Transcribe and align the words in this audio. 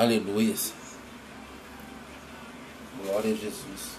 Aleluias. 0.00 0.72
Glória 3.04 3.34
a 3.34 3.36
Jesus. 3.36 3.98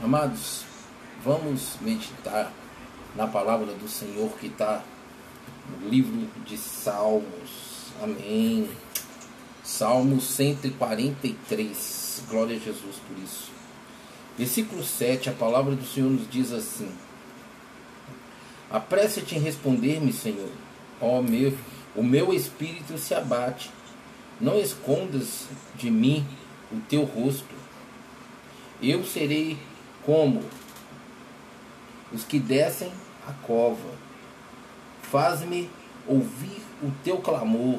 Amados, 0.00 0.64
vamos 1.24 1.76
meditar 1.80 2.52
na 3.16 3.26
palavra 3.26 3.74
do 3.74 3.88
Senhor 3.88 4.30
que 4.38 4.46
está 4.46 4.84
no 5.68 5.88
livro 5.88 6.28
de 6.46 6.56
Salmos. 6.56 7.90
Amém. 8.00 8.70
Salmo 9.64 10.20
143. 10.20 12.22
Glória 12.30 12.56
a 12.56 12.60
Jesus 12.60 12.96
por 13.08 13.18
isso. 13.18 13.50
Versículo 14.38 14.84
7, 14.84 15.30
a 15.30 15.32
palavra 15.32 15.74
do 15.74 15.84
Senhor 15.84 16.08
nos 16.08 16.30
diz 16.30 16.52
assim: 16.52 16.88
Apressa-te 18.70 19.34
em 19.34 19.40
responder-me, 19.40 20.12
Senhor. 20.12 20.52
Ó 21.00 21.20
meu, 21.20 21.52
o 21.94 22.02
meu 22.02 22.32
espírito 22.32 22.98
se 22.98 23.14
abate. 23.14 23.70
Não 24.40 24.58
escondas 24.58 25.46
de 25.76 25.90
mim 25.90 26.26
o 26.72 26.80
teu 26.80 27.04
rosto. 27.04 27.54
Eu 28.82 29.04
serei 29.04 29.56
como 30.04 30.42
os 32.12 32.24
que 32.24 32.38
descem 32.38 32.92
a 33.26 33.32
cova. 33.32 33.94
Faz-me 35.02 35.70
ouvir 36.06 36.62
o 36.82 36.90
teu 37.02 37.18
clamor. 37.18 37.78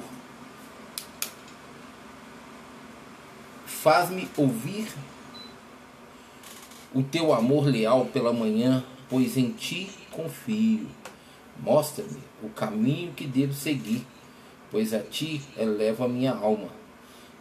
Faz-me 3.66 4.30
ouvir 4.38 4.88
o 6.94 7.04
teu 7.04 7.34
amor 7.34 7.66
leal 7.66 8.06
pela 8.06 8.32
manhã, 8.32 8.84
pois 9.10 9.38
em 9.38 9.52
ti 9.52 9.90
confio. 10.10 10.88
Mostra-me 11.58 12.20
o 12.44 12.50
caminho 12.50 13.14
que 13.14 13.26
devo 13.26 13.54
seguir, 13.54 14.06
pois 14.70 14.94
a 14.94 15.00
ti 15.00 15.42
elevo 15.58 16.04
a 16.04 16.08
minha 16.08 16.34
alma. 16.34 16.70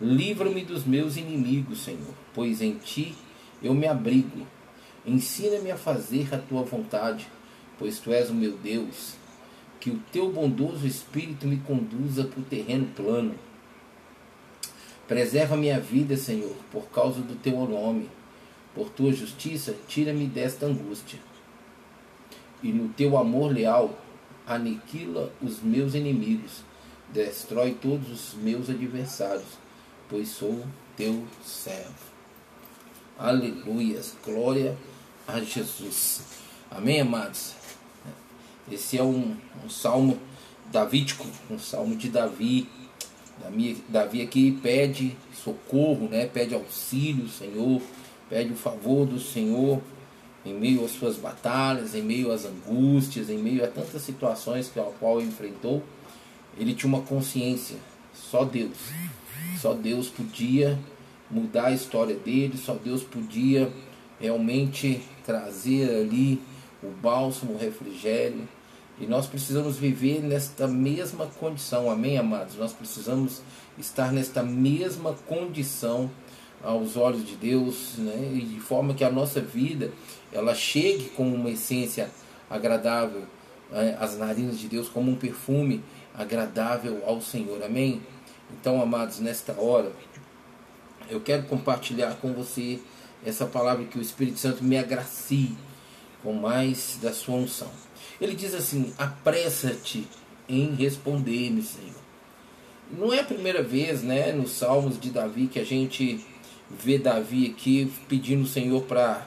Livra-me 0.01 0.65
dos 0.65 0.85
meus 0.85 1.17
inimigos, 1.17 1.85
Senhor, 1.85 2.15
pois 2.33 2.61
em 2.61 2.75
ti 2.75 3.15
eu 3.63 3.75
me 3.75 3.87
abrigo. 3.87 4.47
Ensina-me 5.07 5.71
a 5.71 5.77
fazer 5.77 6.35
a 6.35 6.39
tua 6.39 6.63
vontade, 6.63 7.29
pois 7.79 7.99
tu 7.99 8.13
és 8.13 8.31
o 8.31 8.35
meu 8.35 8.57
Deus. 8.57 9.15
Que 9.81 9.91
o 9.91 10.01
teu 10.11 10.33
bondoso 10.33 10.87
espírito 10.87 11.47
me 11.47 11.59
conduza 11.59 12.25
para 12.25 12.41
o 12.41 12.45
terreno 12.45 12.87
plano. 12.95 13.35
Preserva 15.07 15.57
minha 15.57 15.79
vida, 15.79 16.17
Senhor, 16.17 16.57
por 16.71 16.87
causa 16.89 17.21
do 17.21 17.35
teu 17.37 17.67
nome. 17.67 18.09
Por 18.75 18.89
tua 18.89 19.13
justiça, 19.13 19.77
tira-me 19.87 20.27
desta 20.27 20.67
angústia. 20.67 21.19
E 22.63 22.73
no 22.73 22.89
teu 22.89 23.19
amor 23.19 23.53
leal, 23.53 23.97
aniquila 24.47 25.33
os 25.43 25.61
meus 25.61 25.95
inimigos, 25.95 26.63
destrói 27.13 27.75
todos 27.81 28.11
os 28.11 28.35
meus 28.35 28.69
adversários, 28.69 29.59
pois 30.09 30.29
sou 30.29 30.65
teu 30.97 31.27
servo. 31.45 31.95
Aleluias, 33.19 34.15
glória 34.25 34.77
a 35.27 35.41
Jesus. 35.41 36.23
Amém, 36.71 37.01
amados? 37.01 37.55
Esse 38.71 38.99
é 38.99 39.03
um, 39.03 39.37
um 39.65 39.71
salmo 39.71 40.19
davídico, 40.73 41.27
um 41.51 41.59
salmo 41.59 41.95
de 41.97 42.09
Davi. 42.09 42.69
Davi 43.89 44.23
aqui 44.23 44.59
pede 44.63 45.17
socorro, 45.33 46.09
né? 46.09 46.27
pede 46.27 46.55
auxílio, 46.55 47.29
Senhor, 47.29 47.81
pede 48.29 48.53
o 48.53 48.57
favor 48.57 49.07
do 49.07 49.21
Senhor 49.21 49.81
em 50.45 50.55
meio 50.55 50.85
às 50.85 50.93
suas 50.93 51.17
batalhas, 51.17 51.95
em 51.95 52.03
meio 52.03 52.31
às 52.31 52.45
angústias, 52.45 53.31
em 53.31 53.39
meio 53.39 53.65
a 53.65 53.69
tantas 53.69 54.03
situações 54.03 54.69
que 54.69 54.79
ao 54.79 54.93
qual 55.01 55.21
enfrentou, 55.21 55.83
ele 56.59 56.75
tinha 56.75 56.93
uma 56.93 57.03
consciência, 57.03 57.77
só 58.13 58.45
Deus. 58.45 58.77
Só 59.61 59.73
Deus 59.73 60.09
podia 60.09 60.79
mudar 61.31 61.67
a 61.67 61.73
história 61.73 62.15
dele, 62.15 62.59
só 62.59 62.75
Deus 62.75 63.03
podia 63.03 63.73
realmente 64.21 65.03
trazer 65.25 65.89
ali 65.89 66.41
o 66.83 66.91
bálsamo, 66.91 67.55
o 67.55 67.59
refrigério. 67.59 68.47
E 69.01 69.07
nós 69.07 69.27
precisamos 69.27 69.77
viver 69.77 70.23
nesta 70.23 70.69
mesma 70.69 71.27
condição, 71.27 71.91
amém, 71.91 72.17
amados? 72.17 72.57
Nós 72.57 72.73
precisamos 72.73 73.43
estar 73.79 74.13
nesta 74.13 74.43
mesma 74.43 75.15
condição 75.27 76.11
aos 76.65 76.97
olhos 76.97 77.27
de 77.27 77.37
Deus, 77.37 77.95
né? 77.99 78.33
E 78.35 78.41
de 78.41 78.61
forma 78.61 78.95
que 78.95 79.05
a 79.05 79.11
nossa 79.11 79.41
vida 79.41 79.93
ela 80.33 80.55
chegue 80.55 81.11
com 81.11 81.29
uma 81.33 81.51
essência 81.51 82.11
agradável 82.51 83.23
né, 83.71 83.97
às 84.01 84.17
narinas 84.17 84.59
de 84.59 84.69
Deus, 84.69 84.89
como 84.89 85.11
um 85.11 85.17
perfume 85.17 85.83
agradável 86.15 87.03
ao 87.07 87.21
Senhor. 87.21 87.63
Amém? 87.63 88.03
Então, 88.59 88.81
amados, 88.81 89.21
nesta 89.21 89.53
hora, 89.61 89.93
eu 91.09 91.21
quero 91.21 91.45
compartilhar 91.45 92.17
com 92.17 92.33
você 92.33 92.81
essa 93.25 93.47
palavra 93.47 93.85
que 93.85 93.99
o 93.99 94.03
Espírito 94.03 94.39
Santo 94.39 94.63
me 94.63 94.77
agracie 94.77 95.55
com 96.23 96.33
mais 96.33 96.99
da 97.01 97.13
sua 97.13 97.37
unção. 97.37 97.71
Ele 98.21 98.35
diz 98.35 98.55
assim: 98.55 98.93
apressa-te 98.99 100.07
em 100.49 100.75
responder-me, 100.75 101.63
Senhor. 101.63 102.05
Não 102.91 103.13
é 103.13 103.21
a 103.21 103.25
primeira 103.25 103.63
vez, 103.63 104.03
né, 104.03 104.33
nos 104.33 104.53
Salmos 104.53 105.01
de 105.01 105.11
Davi 105.11 105.47
que 105.47 105.59
a 105.59 105.65
gente 105.65 106.25
vê 106.71 106.99
Davi 106.99 107.55
aqui 107.55 107.93
pedindo 108.09 108.43
o 108.43 108.47
Senhor 108.47 108.83
para 108.83 109.27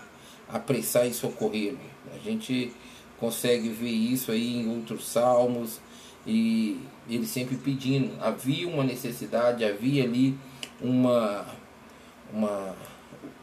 apressar 0.49 1.07
e 1.07 1.13
socorrer. 1.13 1.75
A 2.13 2.17
gente 2.17 2.71
consegue 3.19 3.69
ver 3.69 3.89
isso 3.89 4.31
aí 4.31 4.57
em 4.57 4.69
outros 4.69 5.07
salmos 5.07 5.79
e 6.25 6.79
ele 7.09 7.25
sempre 7.25 7.55
pedindo. 7.57 8.11
Havia 8.21 8.67
uma 8.67 8.83
necessidade, 8.83 9.63
havia 9.63 10.03
ali 10.03 10.37
uma, 10.81 11.45
uma 12.33 12.75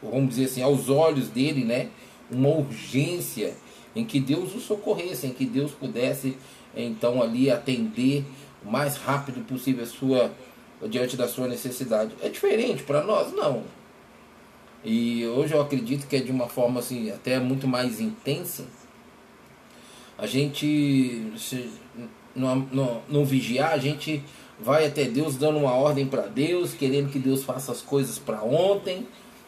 vamos 0.03 0.31
dizer 0.31 0.47
assim, 0.47 0.63
aos 0.63 0.89
olhos 0.89 1.29
dele, 1.29 1.65
né, 1.65 1.89
uma 2.31 2.49
urgência 2.49 3.55
em 3.95 4.05
que 4.05 4.19
Deus 4.21 4.55
o 4.55 4.61
socorresse, 4.61 5.27
em 5.27 5.33
que 5.33 5.45
Deus 5.45 5.73
pudesse 5.73 6.37
então 6.77 7.23
ali 7.23 7.51
atender 7.51 8.25
o 8.65 8.71
mais 8.71 8.97
rápido 8.97 9.45
possível 9.47 9.85
a 9.85 9.87
sua 9.87 10.33
diante 10.89 11.17
da 11.17 11.29
sua 11.29 11.47
necessidade. 11.47 12.15
É 12.21 12.29
diferente 12.29 12.83
para 12.83 13.03
nós 13.03 13.33
não. 13.33 13.63
E 14.85 15.27
hoje 15.27 15.55
eu 15.55 15.63
acredito 15.63 16.07
que 16.07 16.17
é 16.17 16.21
de 16.21 16.31
uma 16.31 16.47
forma 16.47 16.81
assim, 16.81 17.11
até 17.11 17.39
muito 17.41 17.67
mais 17.67 18.01
intensa. 18.01 18.67
A 20.19 20.27
gente 20.27 21.33
se, 21.39 21.71
não, 22.35 22.57
não, 22.57 23.03
não 23.09 23.25
vigiar, 23.25 23.73
a 23.73 23.79
gente 23.79 24.23
vai 24.61 24.87
até 24.87 25.05
Deus 25.05 25.37
dando 25.37 25.59
uma 25.59 25.73
ordem 25.73 26.07
para 26.07 26.23
Deus, 26.23 26.75
querendo 26.75 27.11
que 27.11 27.19
Deus 27.19 27.43
faça 27.43 27.73
as 27.73 27.81
coisas 27.81 28.19
para 28.19 28.43
ontem. 28.43 29.07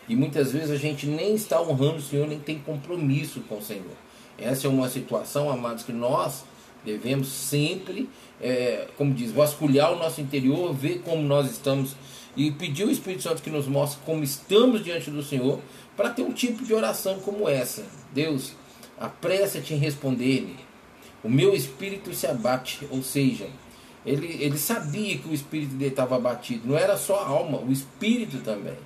E 0.09 0.17
muitas 0.17 0.53
vezes 0.53 0.71
a 0.71 0.77
gente 0.77 1.07
nem 1.07 1.35
está 1.35 1.61
honrando 1.61 1.97
o 1.97 2.03
Senhor, 2.03 2.27
nem 2.27 2.39
tem 2.39 2.59
compromisso 2.59 3.41
com 3.41 3.59
o 3.59 3.63
Senhor. 3.63 3.97
Essa 4.39 4.67
é 4.67 4.71
uma 4.71 4.89
situação, 4.89 5.51
amados, 5.51 5.83
que 5.83 5.93
nós 5.93 6.45
devemos 6.85 7.29
sempre, 7.29 8.09
é, 8.41 8.87
como 8.97 9.13
diz, 9.13 9.33
vasculhar 9.33 9.93
o 9.93 9.99
nosso 9.99 10.21
interior, 10.21 10.73
ver 10.73 11.01
como 11.01 11.23
nós 11.23 11.51
estamos 11.51 11.97
e 12.37 12.51
pedir 12.51 12.85
o 12.85 12.91
Espírito 12.91 13.23
Santo 13.23 13.43
que 13.43 13.51
nos 13.51 13.67
mostre 13.67 14.01
como 14.05 14.23
estamos 14.23 14.85
diante 14.85 15.11
do 15.11 15.23
Senhor 15.23 15.61
para 15.97 16.11
ter 16.11 16.23
um 16.23 16.33
tipo 16.33 16.65
de 16.65 16.75
oração 16.75 17.19
como 17.21 17.49
essa. 17.49 17.85
Deus, 18.13 18.53
apressa-te 18.99 19.75
em 19.75 19.79
responder-me. 19.79 20.57
O 21.25 21.29
meu 21.29 21.55
espírito 21.55 22.15
se 22.15 22.27
abate, 22.27 22.87
ou 22.91 23.03
seja, 23.03 23.49
ele, 24.05 24.37
ele 24.41 24.59
sabia 24.59 25.19
que 25.19 25.29
o 25.29 25.35
espírito 25.35 25.75
dele 25.75 25.91
estava 25.91 26.17
abatido, 26.17 26.69
não 26.69 26.79
era 26.79 26.97
só 26.97 27.21
a 27.21 27.27
alma, 27.27 27.59
o 27.59 27.73
espírito 27.73 28.39
também. 28.39 28.77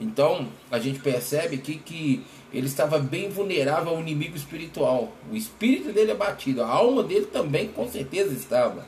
Então 0.00 0.48
a 0.70 0.78
gente 0.80 0.98
percebe 0.98 1.56
aqui 1.56 1.76
que 1.76 2.24
ele 2.52 2.66
estava 2.66 2.98
bem 2.98 3.28
vulnerável 3.28 3.92
ao 3.92 4.00
inimigo 4.00 4.36
espiritual. 4.36 5.12
O 5.30 5.36
espírito 5.36 5.92
dele 5.92 6.10
é 6.10 6.14
batido, 6.14 6.62
a 6.62 6.68
alma 6.68 7.02
dele 7.02 7.26
também 7.26 7.68
com 7.68 7.88
certeza 7.88 8.32
estava. 8.32 8.86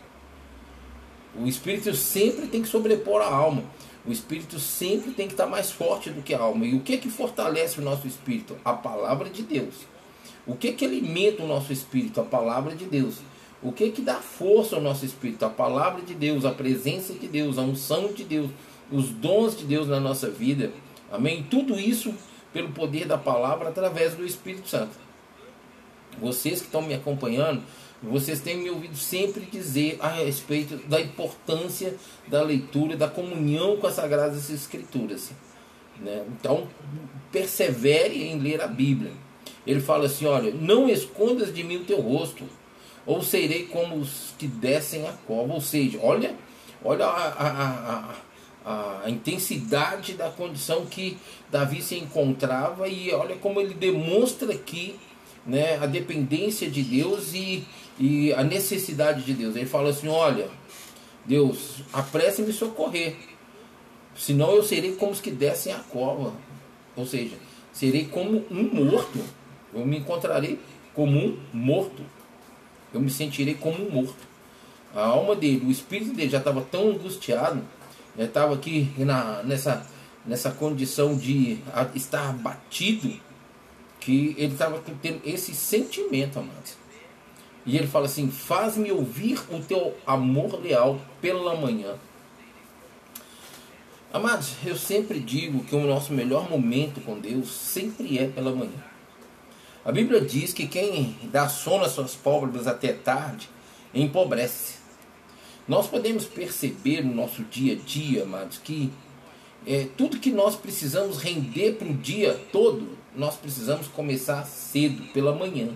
O 1.38 1.46
espírito 1.46 1.94
sempre 1.94 2.46
tem 2.46 2.62
que 2.62 2.68
sobrepor 2.68 3.20
a 3.20 3.26
alma. 3.26 3.62
O 4.06 4.12
espírito 4.12 4.58
sempre 4.58 5.10
tem 5.10 5.26
que 5.26 5.34
estar 5.34 5.46
mais 5.46 5.70
forte 5.70 6.10
do 6.10 6.22
que 6.22 6.32
a 6.32 6.38
alma. 6.38 6.64
E 6.64 6.74
o 6.74 6.80
que 6.80 6.96
que 6.96 7.10
fortalece 7.10 7.80
o 7.80 7.82
nosso 7.82 8.06
espírito? 8.06 8.56
A 8.64 8.72
palavra 8.72 9.28
de 9.28 9.42
Deus. 9.42 9.74
O 10.46 10.54
que 10.54 10.72
que 10.72 10.84
alimenta 10.84 11.42
o 11.42 11.48
nosso 11.48 11.72
espírito? 11.72 12.20
A 12.20 12.24
palavra 12.24 12.74
de 12.74 12.84
Deus. 12.84 13.16
O 13.62 13.72
que 13.72 13.90
que 13.90 14.02
dá 14.02 14.16
força 14.16 14.76
ao 14.76 14.82
nosso 14.82 15.04
espírito? 15.04 15.44
A 15.44 15.50
palavra 15.50 16.02
de 16.02 16.14
Deus, 16.14 16.44
a 16.44 16.52
presença 16.52 17.14
de 17.14 17.26
Deus, 17.26 17.58
a 17.58 17.62
unção 17.62 18.12
de 18.12 18.22
Deus, 18.22 18.50
os 18.92 19.08
dons 19.08 19.58
de 19.58 19.64
Deus 19.64 19.88
na 19.88 19.98
nossa 19.98 20.30
vida. 20.30 20.70
Amém? 21.10 21.44
Tudo 21.50 21.78
isso 21.78 22.14
pelo 22.52 22.70
poder 22.70 23.06
da 23.06 23.18
palavra 23.18 23.70
através 23.70 24.14
do 24.14 24.24
Espírito 24.24 24.68
Santo. 24.68 24.96
Vocês 26.20 26.60
que 26.60 26.66
estão 26.66 26.80
me 26.80 26.94
acompanhando, 26.94 27.62
vocês 28.02 28.40
têm 28.40 28.58
me 28.58 28.70
ouvido 28.70 28.96
sempre 28.96 29.46
dizer 29.46 29.96
a 30.00 30.08
respeito 30.08 30.76
da 30.88 31.00
importância 31.00 31.94
da 32.26 32.42
leitura, 32.42 32.96
da 32.96 33.08
comunhão 33.08 33.76
com 33.78 33.86
as 33.86 33.94
Sagradas 33.94 34.50
Escrituras. 34.50 35.30
Né? 35.98 36.24
Então, 36.38 36.68
persevere 37.32 38.24
em 38.24 38.38
ler 38.38 38.60
a 38.60 38.66
Bíblia. 38.66 39.12
Ele 39.66 39.80
fala 39.80 40.06
assim: 40.06 40.26
olha, 40.26 40.52
não 40.52 40.88
escondas 40.88 41.52
de 41.52 41.64
mim 41.64 41.76
o 41.76 41.84
teu 41.84 42.00
rosto, 42.00 42.44
ou 43.04 43.22
serei 43.22 43.64
como 43.66 43.96
os 43.96 44.34
que 44.38 44.46
descem 44.46 45.06
a 45.08 45.12
cova. 45.12 45.54
Ou 45.54 45.60
seja, 45.60 45.98
olha, 46.02 46.36
Olha 46.84 47.06
a, 47.06 47.28
a, 47.28 48.14
a, 48.64 49.02
a, 49.04 49.10
intensidade 49.10 50.12
da 50.12 50.30
condição 50.30 50.86
que 50.86 51.16
Davi 51.50 51.82
se 51.82 51.96
encontrava 51.96 52.88
e 52.88 53.12
olha 53.12 53.34
como 53.36 53.60
ele 53.60 53.74
demonstra 53.74 54.52
aqui 54.52 54.96
né, 55.44 55.78
a 55.78 55.86
dependência 55.86 56.70
de 56.70 56.82
Deus 56.82 57.34
e, 57.34 57.64
e 57.98 58.32
a 58.32 58.42
necessidade 58.42 59.22
de 59.22 59.32
Deus. 59.32 59.56
Ele 59.56 59.66
fala 59.66 59.90
assim: 59.90 60.08
Olha, 60.08 60.48
Deus, 61.24 61.82
apresse 61.92 62.42
me 62.42 62.52
socorrer, 62.52 63.16
senão 64.16 64.52
eu 64.52 64.62
serei 64.62 64.94
como 64.94 65.12
os 65.12 65.20
que 65.20 65.30
descem 65.30 65.72
a 65.72 65.78
cova. 65.78 66.32
Ou 66.94 67.06
seja, 67.06 67.36
serei 67.72 68.06
como 68.06 68.44
um 68.50 68.62
morto. 68.72 69.20
Eu 69.74 69.84
me 69.84 69.98
encontrarei 69.98 70.58
como 70.94 71.18
um 71.18 71.38
morto. 71.52 72.02
Eu 72.92 73.00
me 73.00 73.10
sentirei 73.10 73.54
como 73.54 73.86
um 73.86 73.90
morto. 73.90 74.26
A 74.94 75.04
alma 75.04 75.36
dele, 75.36 75.66
o 75.66 75.70
espírito 75.70 76.14
dele 76.14 76.30
já 76.30 76.38
estava 76.38 76.62
tão 76.62 76.88
angustiado, 76.88 77.62
estava 78.18 78.54
aqui 78.54 78.90
na, 78.96 79.42
nessa, 79.42 79.86
nessa 80.24 80.50
condição 80.50 81.14
de 81.14 81.58
estar 81.94 82.32
batido, 82.32 83.12
que 84.00 84.34
ele 84.38 84.54
estava 84.54 84.82
tendo 85.02 85.20
esse 85.22 85.54
sentimento, 85.54 86.38
amados. 86.38 86.78
E 87.66 87.76
ele 87.76 87.86
fala 87.86 88.06
assim: 88.06 88.30
Faz-me 88.30 88.92
ouvir 88.92 89.38
o 89.50 89.60
teu 89.60 89.94
amor 90.06 90.62
leal 90.62 91.00
pela 91.20 91.56
manhã. 91.56 91.96
Amados, 94.12 94.54
eu 94.64 94.76
sempre 94.76 95.18
digo 95.18 95.64
que 95.64 95.74
o 95.74 95.86
nosso 95.86 96.12
melhor 96.12 96.48
momento 96.48 97.00
com 97.00 97.18
Deus 97.18 97.50
sempre 97.50 98.18
é 98.18 98.26
pela 98.26 98.54
manhã. 98.54 98.82
A 99.84 99.92
Bíblia 99.92 100.20
diz 100.20 100.52
que 100.52 100.66
quem 100.66 101.16
dá 101.24 101.48
sono 101.48 101.84
às 101.84 101.92
suas 101.92 102.14
pálpebras 102.14 102.66
até 102.66 102.92
tarde 102.92 103.48
empobrece. 103.92 104.76
Nós 105.68 105.88
podemos 105.88 106.24
perceber 106.24 107.04
no 107.04 107.14
nosso 107.14 107.42
dia 107.44 107.74
a 107.74 107.76
dia, 107.76 108.22
amados, 108.22 108.58
que 108.58 108.90
é, 109.66 109.88
tudo 109.96 110.20
que 110.20 110.30
nós 110.30 110.54
precisamos 110.54 111.18
render 111.18 111.72
para 111.72 111.88
o 111.88 111.94
dia 111.94 112.40
todo, 112.52 112.96
nós 113.14 113.34
precisamos 113.36 113.88
começar 113.88 114.44
cedo, 114.44 115.02
pela 115.12 115.34
manhã. 115.34 115.68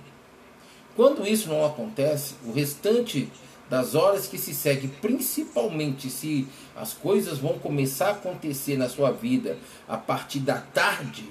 Quando 1.00 1.26
isso 1.26 1.48
não 1.48 1.64
acontece, 1.64 2.34
o 2.44 2.52
restante 2.52 3.26
das 3.70 3.94
horas 3.94 4.26
que 4.26 4.36
se 4.36 4.54
segue, 4.54 4.86
principalmente 4.86 6.10
se 6.10 6.46
as 6.76 6.92
coisas 6.92 7.38
vão 7.38 7.58
começar 7.58 8.08
a 8.08 8.10
acontecer 8.10 8.76
na 8.76 8.86
sua 8.86 9.10
vida 9.10 9.56
a 9.88 9.96
partir 9.96 10.40
da 10.40 10.58
tarde, 10.58 11.24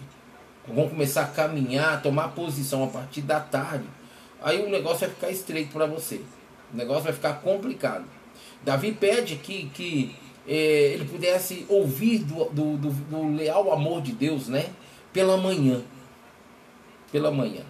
vão 0.68 0.90
começar 0.90 1.22
a 1.22 1.28
caminhar, 1.28 1.94
a 1.94 1.98
tomar 1.98 2.30
posição 2.30 2.84
a 2.84 2.88
partir 2.88 3.22
da 3.22 3.40
tarde, 3.40 3.86
aí 4.42 4.60
o 4.60 4.72
negócio 4.72 5.02
vai 5.02 5.10
ficar 5.10 5.30
estreito 5.30 5.72
para 5.72 5.86
você. 5.86 6.20
O 6.74 6.76
negócio 6.76 7.04
vai 7.04 7.14
ficar 7.14 7.34
complicado. 7.34 8.06
Davi 8.66 8.92
pede 8.92 9.36
que, 9.36 9.70
que 9.70 10.16
é, 10.48 10.94
ele 10.94 11.06
pudesse 11.06 11.68
ouvir 11.70 12.24
do, 12.24 12.46
do, 12.46 12.76
do, 12.76 12.90
do 12.90 13.36
leal 13.36 13.72
amor 13.72 14.02
de 14.02 14.14
Deus, 14.14 14.48
né? 14.48 14.72
Pela 15.14 15.38
manhã. 15.38 15.84
Pela 17.12 17.30
manhã. 17.30 17.62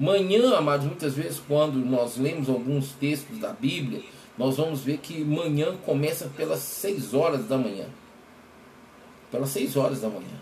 Manhã, 0.00 0.56
amados, 0.56 0.86
muitas 0.86 1.12
vezes 1.12 1.42
quando 1.46 1.76
nós 1.76 2.16
lemos 2.16 2.48
alguns 2.48 2.92
textos 2.92 3.38
da 3.38 3.52
Bíblia, 3.52 4.00
nós 4.38 4.56
vamos 4.56 4.80
ver 4.80 4.96
que 4.96 5.22
manhã 5.22 5.76
começa 5.84 6.26
pelas 6.34 6.60
6 6.60 7.12
horas 7.12 7.46
da 7.46 7.58
manhã. 7.58 7.84
Pelas 9.30 9.50
6 9.50 9.76
horas 9.76 10.00
da 10.00 10.08
manhã. 10.08 10.40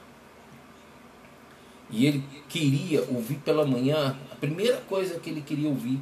E 1.91 2.07
ele 2.07 2.23
queria 2.49 3.01
ouvir 3.11 3.35
pela 3.39 3.67
manhã, 3.67 4.17
a 4.31 4.37
primeira 4.37 4.77
coisa 4.83 5.19
que 5.19 5.29
ele 5.29 5.41
queria 5.41 5.69
ouvir 5.69 5.99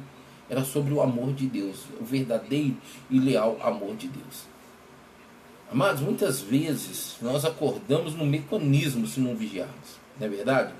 era 0.47 0.63
sobre 0.63 0.93
o 0.93 1.01
amor 1.01 1.33
de 1.33 1.47
Deus, 1.47 1.85
o 1.99 2.05
verdadeiro 2.05 2.77
e 3.09 3.19
leal 3.19 3.57
amor 3.63 3.95
de 3.95 4.07
Deus. 4.07 4.43
Amados, 5.71 6.01
muitas 6.01 6.41
vezes 6.41 7.15
nós 7.23 7.43
acordamos 7.43 8.13
no 8.13 8.25
mecanismo 8.25 9.07
se 9.07 9.19
não 9.19 9.35
vigiarmos, 9.35 9.97
não 10.19 10.27
é 10.27 10.29
verdade? 10.29 10.73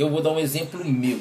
Eu 0.00 0.08
vou 0.08 0.22
dar 0.22 0.30
um 0.30 0.38
exemplo 0.38 0.82
meu. 0.82 1.20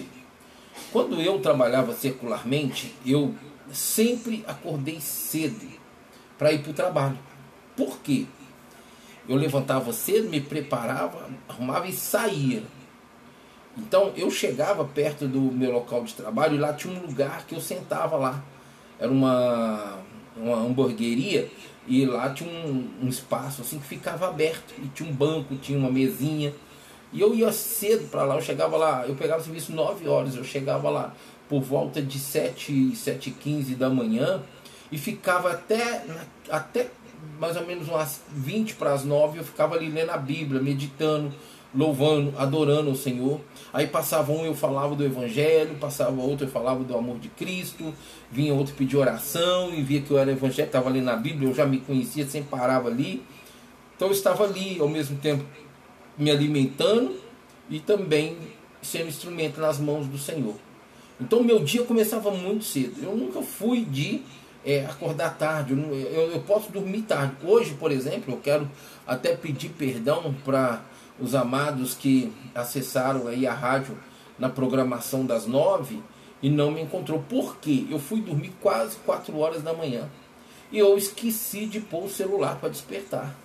Quando 0.90 1.20
eu 1.20 1.38
trabalhava 1.42 1.94
secularmente, 1.94 2.96
eu 3.06 3.36
sempre 3.74 4.42
acordei 4.48 5.02
cedo 5.02 5.68
para 6.38 6.54
ir 6.54 6.60
para 6.60 6.72
o 6.72 6.74
trabalho. 6.74 7.20
Por 7.76 8.00
quê? 8.00 8.26
Eu 9.28 9.36
levantava 9.36 9.92
cedo, 9.92 10.30
me 10.30 10.40
preparava, 10.40 11.30
arrumava 11.50 11.90
e 11.90 11.92
saía. 11.92 12.64
Então 13.78 14.14
eu 14.16 14.32
chegava 14.32 14.86
perto 14.86 15.28
do 15.28 15.42
meu 15.42 15.74
local 15.74 16.06
de 16.06 16.14
trabalho 16.14 16.56
e 16.56 16.58
lá 16.58 16.72
tinha 16.72 16.98
um 16.98 17.06
lugar 17.06 17.46
que 17.46 17.56
eu 17.56 17.60
sentava 17.60 18.16
lá. 18.16 18.42
Era 18.98 19.12
uma, 19.12 20.00
uma 20.38 20.56
hamburgueria 20.56 21.52
e 21.86 22.06
lá 22.06 22.30
tinha 22.30 22.50
um, 22.50 22.90
um 23.04 23.10
espaço 23.10 23.62
assim 23.62 23.78
que 23.78 23.88
ficava 23.88 24.30
aberto. 24.30 24.74
E 24.82 24.88
tinha 24.88 25.10
um 25.10 25.14
banco, 25.14 25.58
tinha 25.58 25.78
uma 25.78 25.92
mesinha. 25.92 26.54
E 27.12 27.22
eu 27.22 27.34
ia 27.34 27.52
cedo 27.52 28.10
para 28.10 28.24
lá, 28.24 28.36
eu 28.36 28.42
chegava 28.42 28.78
lá, 28.78 29.06
eu 29.08 29.16
pegava 29.16 29.42
serviço 29.42 29.72
9 29.72 30.08
horas, 30.08 30.36
eu 30.36 30.44
chegava 30.44 30.90
lá 30.90 31.14
por 31.48 31.62
volta 31.62 32.02
de 32.02 32.20
7, 32.20 32.96
7 32.96 33.32
15 33.32 33.76
da 33.76 33.90
manhã 33.90 34.42
e 34.92 34.98
ficava 34.98 35.52
até, 35.52 36.06
até 36.50 36.88
mais 37.40 37.58
ou 37.58 37.66
menos 37.66 37.88
umas 37.88 38.22
20 38.30 38.76
para 38.76 38.94
as 38.94 39.04
9, 39.04 39.40
eu 39.40 39.44
ficava 39.44 39.76
ali 39.76 39.90
lendo 39.90 40.12
a 40.12 40.18
Bíblia, 40.18 40.62
meditando, 40.62 41.34
louvando, 41.74 42.34
adorando 42.38 42.92
o 42.92 42.96
Senhor. 42.96 43.42
Aí 43.74 43.88
passava 43.88 44.32
um, 44.32 44.46
eu 44.46 44.54
falava 44.54 44.96
do 44.96 45.04
Evangelho, 45.04 45.76
passava 45.76 46.20
outro, 46.22 46.46
eu 46.46 46.52
falava 46.52 46.84
do 46.84 46.96
amor 46.96 47.18
de 47.18 47.30
Cristo, 47.30 47.94
vinha 48.32 48.54
outro 48.54 48.74
pedir 48.76 48.98
oração 48.98 49.74
e 49.74 49.82
via 49.82 50.02
que 50.02 50.12
eu 50.12 50.18
era 50.18 50.32
evangélico, 50.32 50.70
estava 50.70 50.90
ali 50.90 51.02
na 51.02 51.16
Bíblia, 51.16 51.50
eu 51.50 51.54
já 51.54 51.66
me 51.66 51.80
conhecia, 51.80 52.26
sempre 52.28 52.50
parava 52.50 52.88
ali. 52.88 53.24
Então 53.96 54.08
eu 54.08 54.14
estava 54.14 54.44
ali 54.44 54.80
ao 54.80 54.88
mesmo 54.88 55.18
tempo 55.18 55.44
me 56.20 56.30
alimentando 56.30 57.16
e 57.70 57.80
também 57.80 58.38
sendo 58.82 59.08
instrumento 59.08 59.60
nas 59.60 59.80
mãos 59.80 60.06
do 60.06 60.18
Senhor. 60.18 60.56
Então 61.20 61.44
meu 61.44 61.60
dia 61.60 61.84
começava 61.84 62.30
muito 62.32 62.66
cedo. 62.66 63.02
Eu 63.02 63.16
nunca 63.16 63.42
fui 63.42 63.86
de 63.86 64.22
é, 64.66 64.86
acordar 64.86 65.38
tarde. 65.38 65.74
Eu, 65.74 65.80
eu, 65.80 66.32
eu, 66.32 66.42
posso 66.42 66.72
dormir 66.72 67.04
tarde. 67.04 67.36
Hoje, 67.44 67.74
por 67.74 67.92
exemplo, 67.92 68.34
eu 68.34 68.38
quero 68.38 68.70
até 69.08 69.36
pedir 69.36 69.70
perdão 69.70 70.36
para 70.44 70.82
os 71.20 71.34
amados 71.36 71.94
que 71.94 72.32
acessaram 72.54 73.28
aí 73.28 73.48
a 73.48 73.54
rádio 73.54 73.98
na 74.38 74.50
programação 74.50 75.26
das 75.26 75.46
nove 75.46 76.02
e 76.42 76.50
não 76.50 76.72
me 76.72 76.82
encontrou. 76.82 77.24
Por 77.28 77.58
quê? 77.58 77.86
Eu 77.90 78.00
fui 78.00 78.22
dormir 78.22 78.54
quase 78.62 78.98
quatro 79.06 79.38
horas 79.38 79.62
da 79.62 79.74
manhã 79.74 80.10
e 80.72 80.78
eu 80.78 80.98
esqueci 80.98 81.66
de 81.66 81.80
pôr 81.80 82.06
o 82.06 82.10
celular 82.10 82.58
para 82.60 82.70
despertar. 82.70 83.36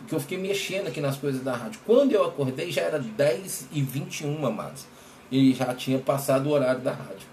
Porque 0.00 0.14
eu 0.14 0.20
fiquei 0.20 0.38
mexendo 0.38 0.88
aqui 0.88 1.00
nas 1.00 1.16
coisas 1.16 1.42
da 1.42 1.54
rádio. 1.54 1.80
Quando 1.84 2.12
eu 2.12 2.24
acordei 2.24 2.72
já 2.72 2.82
era 2.82 2.98
10 2.98 3.68
e 3.72 3.82
21 3.82 4.44
amados. 4.46 4.86
E 5.30 5.52
já 5.52 5.72
tinha 5.74 5.98
passado 5.98 6.48
o 6.48 6.52
horário 6.52 6.80
da 6.80 6.92
rádio. 6.92 7.28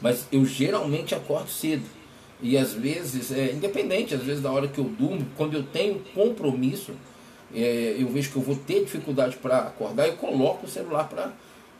Mas 0.00 0.26
eu 0.32 0.44
geralmente 0.44 1.14
acordo 1.14 1.48
cedo. 1.48 1.84
E 2.42 2.58
às 2.58 2.72
vezes, 2.72 3.30
é, 3.30 3.52
independente, 3.52 4.14
às 4.14 4.22
vezes 4.22 4.42
da 4.42 4.50
hora 4.50 4.66
que 4.66 4.78
eu 4.78 4.84
durmo, 4.84 5.24
quando 5.36 5.54
eu 5.54 5.62
tenho 5.62 6.00
compromisso, 6.14 6.92
é, 7.54 7.96
eu 7.98 8.08
vejo 8.08 8.30
que 8.30 8.36
eu 8.36 8.42
vou 8.42 8.56
ter 8.56 8.84
dificuldade 8.84 9.36
para 9.36 9.58
acordar, 9.58 10.08
eu 10.08 10.16
coloco 10.16 10.66
o 10.66 10.68
celular 10.68 11.08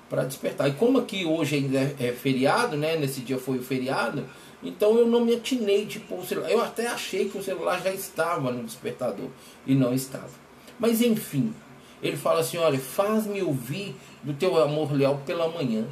para 0.08 0.24
despertar. 0.24 0.68
E 0.68 0.72
como 0.72 0.98
aqui 0.98 1.24
hoje 1.24 1.56
ainda 1.56 1.78
é, 1.78 1.96
é 1.98 2.12
feriado, 2.12 2.76
né? 2.76 2.96
Nesse 2.96 3.20
dia 3.20 3.38
foi 3.38 3.58
o 3.58 3.62
feriado, 3.62 4.24
então 4.64 4.96
eu 4.96 5.06
não 5.06 5.24
me 5.24 5.34
atinei 5.34 5.84
de 5.84 6.00
pôr 6.00 6.20
o 6.20 6.24
celular. 6.24 6.50
Eu 6.50 6.62
até 6.62 6.86
achei 6.86 7.28
que 7.28 7.36
o 7.36 7.42
celular 7.42 7.82
já 7.82 7.92
estava 7.92 8.50
no 8.50 8.64
despertador 8.64 9.28
e 9.66 9.74
não 9.74 9.92
estava. 9.92 10.30
Mas 10.78 11.02
enfim, 11.02 11.54
ele 12.02 12.16
fala 12.16 12.40
assim: 12.40 12.56
olha, 12.56 12.78
faz-me 12.78 13.42
ouvir 13.42 13.94
do 14.22 14.32
teu 14.32 14.60
amor 14.62 14.92
leal 14.92 15.20
pela 15.26 15.48
manhã. 15.48 15.86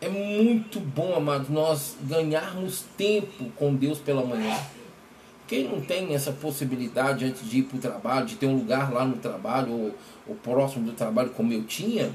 É 0.00 0.08
muito 0.08 0.78
bom, 0.78 1.14
amados, 1.14 1.48
nós 1.48 1.96
ganharmos 2.02 2.84
tempo 2.96 3.50
com 3.56 3.74
Deus 3.74 3.98
pela 3.98 4.24
manhã. 4.24 4.56
Quem 5.46 5.64
não 5.64 5.80
tem 5.80 6.14
essa 6.14 6.30
possibilidade 6.30 7.24
antes 7.24 7.48
de 7.48 7.58
ir 7.58 7.62
para 7.64 7.78
o 7.78 7.80
trabalho, 7.80 8.26
de 8.26 8.36
ter 8.36 8.46
um 8.46 8.54
lugar 8.54 8.92
lá 8.92 9.04
no 9.04 9.16
trabalho, 9.16 9.72
ou, 9.72 9.94
ou 10.28 10.34
próximo 10.36 10.86
do 10.86 10.92
trabalho, 10.92 11.30
como 11.30 11.52
eu 11.52 11.64
tinha, 11.64 12.12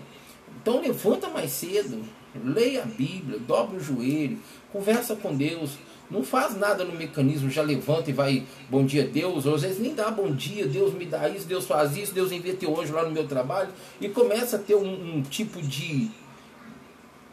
então 0.61 0.79
levanta 0.79 1.27
mais 1.27 1.51
cedo, 1.51 2.03
leia 2.43 2.83
a 2.83 2.85
Bíblia, 2.85 3.39
dobra 3.39 3.77
o 3.77 3.83
joelho, 3.83 4.39
conversa 4.71 5.15
com 5.15 5.35
Deus. 5.35 5.71
Não 6.09 6.23
faz 6.23 6.55
nada 6.55 6.83
no 6.83 6.93
mecanismo, 6.93 7.49
já 7.49 7.61
levanta 7.61 8.09
e 8.09 8.13
vai, 8.13 8.43
bom 8.69 8.85
dia 8.85 9.05
Deus, 9.05 9.45
ou 9.45 9.55
às 9.55 9.61
vezes 9.61 9.79
nem 9.79 9.95
dá 9.95 10.11
bom 10.11 10.31
dia, 10.31 10.67
Deus 10.67 10.93
me 10.93 11.05
dá 11.05 11.27
isso, 11.29 11.47
Deus 11.47 11.65
faz 11.65 11.97
isso, 11.97 12.13
Deus 12.13 12.31
envia 12.31 12.53
teu 12.53 12.79
anjo 12.79 12.93
lá 12.93 13.03
no 13.03 13.11
meu 13.11 13.27
trabalho, 13.27 13.69
e 13.99 14.09
começa 14.09 14.57
a 14.57 14.59
ter 14.59 14.75
um, 14.75 15.17
um 15.17 15.21
tipo 15.23 15.61
de, 15.61 16.11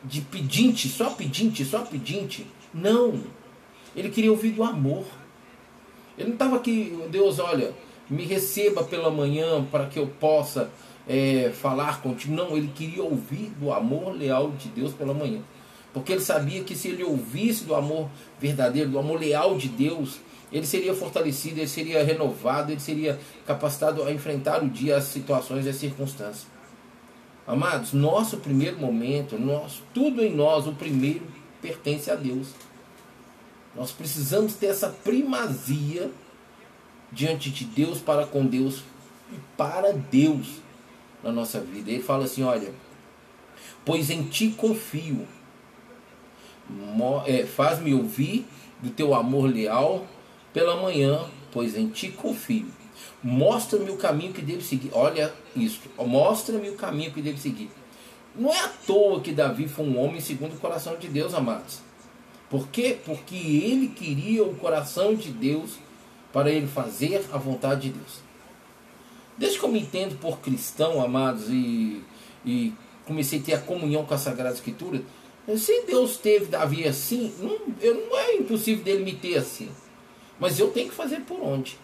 de 0.04 0.20
pedinte, 0.22 0.88
só 0.88 1.10
pedinte, 1.10 1.64
só 1.64 1.80
pedinte. 1.80 2.46
Não. 2.72 3.20
Ele 3.94 4.08
queria 4.08 4.30
ouvir 4.30 4.52
do 4.52 4.62
amor. 4.62 5.04
Ele 6.16 6.28
não 6.28 6.34
estava 6.34 6.56
aqui, 6.56 6.96
Deus, 7.10 7.38
olha, 7.38 7.74
me 8.08 8.24
receba 8.24 8.82
pela 8.84 9.10
manhã 9.10 9.64
para 9.70 9.86
que 9.86 9.98
eu 9.98 10.06
possa 10.06 10.70
é, 11.10 11.50
falar 11.50 12.00
contigo. 12.00 12.32
Não, 12.32 12.56
ele 12.56 12.70
queria 12.72 13.02
ouvir 13.02 13.50
do 13.58 13.72
amor 13.72 14.16
leal 14.16 14.52
de 14.52 14.68
Deus 14.68 14.92
pela 14.92 15.12
manhã. 15.12 15.40
Porque 15.92 16.12
ele 16.12 16.20
sabia 16.20 16.62
que 16.62 16.76
se 16.76 16.86
ele 16.86 17.02
ouvisse 17.02 17.64
do 17.64 17.74
amor 17.74 18.08
verdadeiro, 18.38 18.90
do 18.90 18.98
amor 18.98 19.18
leal 19.18 19.58
de 19.58 19.68
Deus, 19.68 20.20
ele 20.52 20.64
seria 20.64 20.94
fortalecido, 20.94 21.58
ele 21.58 21.66
seria 21.66 22.04
renovado, 22.04 22.70
ele 22.70 22.80
seria 22.80 23.18
capacitado 23.44 24.04
a 24.04 24.12
enfrentar 24.12 24.62
o 24.62 24.68
dia, 24.68 24.96
as 24.96 25.04
situações 25.04 25.66
e 25.66 25.70
as 25.70 25.76
circunstâncias. 25.76 26.46
Amados, 27.44 27.92
nosso 27.92 28.36
primeiro 28.36 28.78
momento, 28.78 29.36
nosso, 29.36 29.82
tudo 29.92 30.22
em 30.22 30.32
nós, 30.32 30.68
o 30.68 30.74
primeiro, 30.74 31.26
pertence 31.60 32.08
a 32.08 32.14
Deus. 32.14 32.50
Nós 33.74 33.90
precisamos 33.90 34.54
ter 34.54 34.66
essa 34.66 34.88
primazia 34.88 36.08
diante 37.10 37.50
de 37.50 37.64
Deus, 37.64 37.98
para 37.98 38.24
com 38.24 38.46
Deus 38.46 38.84
e 39.32 39.36
para 39.56 39.92
Deus 39.92 40.60
na 41.22 41.32
nossa 41.32 41.60
vida. 41.60 41.90
Ele 41.90 42.02
fala 42.02 42.24
assim: 42.24 42.42
olha, 42.42 42.72
pois 43.84 44.10
em 44.10 44.24
ti 44.24 44.48
confio, 44.56 45.26
é, 47.26 47.44
faz-me 47.44 47.94
ouvir 47.94 48.46
do 48.80 48.90
teu 48.90 49.14
amor 49.14 49.52
leal 49.52 50.06
pela 50.52 50.80
manhã, 50.80 51.26
pois 51.52 51.76
em 51.76 51.88
ti 51.88 52.10
confio. 52.10 52.66
Mostra-me 53.22 53.90
o 53.90 53.96
caminho 53.96 54.32
que 54.32 54.42
devo 54.42 54.62
seguir. 54.62 54.90
Olha 54.92 55.32
isso. 55.54 55.80
Mostra-me 55.98 56.70
o 56.70 56.74
caminho 56.74 57.12
que 57.12 57.20
devo 57.20 57.38
seguir. 57.38 57.70
Não 58.34 58.52
é 58.52 58.60
à 58.60 58.68
toa 58.68 59.20
que 59.20 59.32
Davi 59.32 59.68
foi 59.68 59.84
um 59.84 59.98
homem 59.98 60.20
segundo 60.20 60.54
o 60.54 60.58
coração 60.58 60.96
de 60.96 61.08
Deus, 61.08 61.34
amados. 61.34 61.80
Por 62.48 62.68
quê? 62.68 62.98
Porque 63.04 63.36
ele 63.36 63.88
queria 63.88 64.44
o 64.44 64.54
coração 64.54 65.14
de 65.14 65.30
Deus 65.30 65.78
para 66.32 66.50
ele 66.50 66.66
fazer 66.66 67.24
a 67.32 67.38
vontade 67.38 67.82
de 67.82 67.98
Deus. 67.98 68.29
Desde 69.40 69.58
que 69.58 69.64
eu 69.64 69.70
me 69.70 69.80
entendo 69.80 70.18
por 70.18 70.38
cristão, 70.40 71.02
amados, 71.02 71.48
e, 71.48 72.04
e 72.44 72.74
comecei 73.06 73.38
a 73.38 73.42
ter 73.42 73.54
a 73.54 73.58
comunhão 73.58 74.04
com 74.04 74.12
a 74.12 74.18
Sagrada 74.18 74.54
Escritura, 74.54 75.00
se 75.56 75.80
Deus 75.86 76.18
teve 76.18 76.44
Davi 76.44 76.86
assim, 76.86 77.32
não, 77.38 77.56
eu, 77.80 78.06
não 78.06 78.18
é 78.18 78.34
impossível 78.34 78.84
dele 78.84 79.02
me 79.02 79.14
ter 79.14 79.38
assim. 79.38 79.70
Mas 80.38 80.60
eu 80.60 80.68
tenho 80.68 80.90
que 80.90 80.94
fazer 80.94 81.20
por 81.20 81.40
onde. 81.40 81.78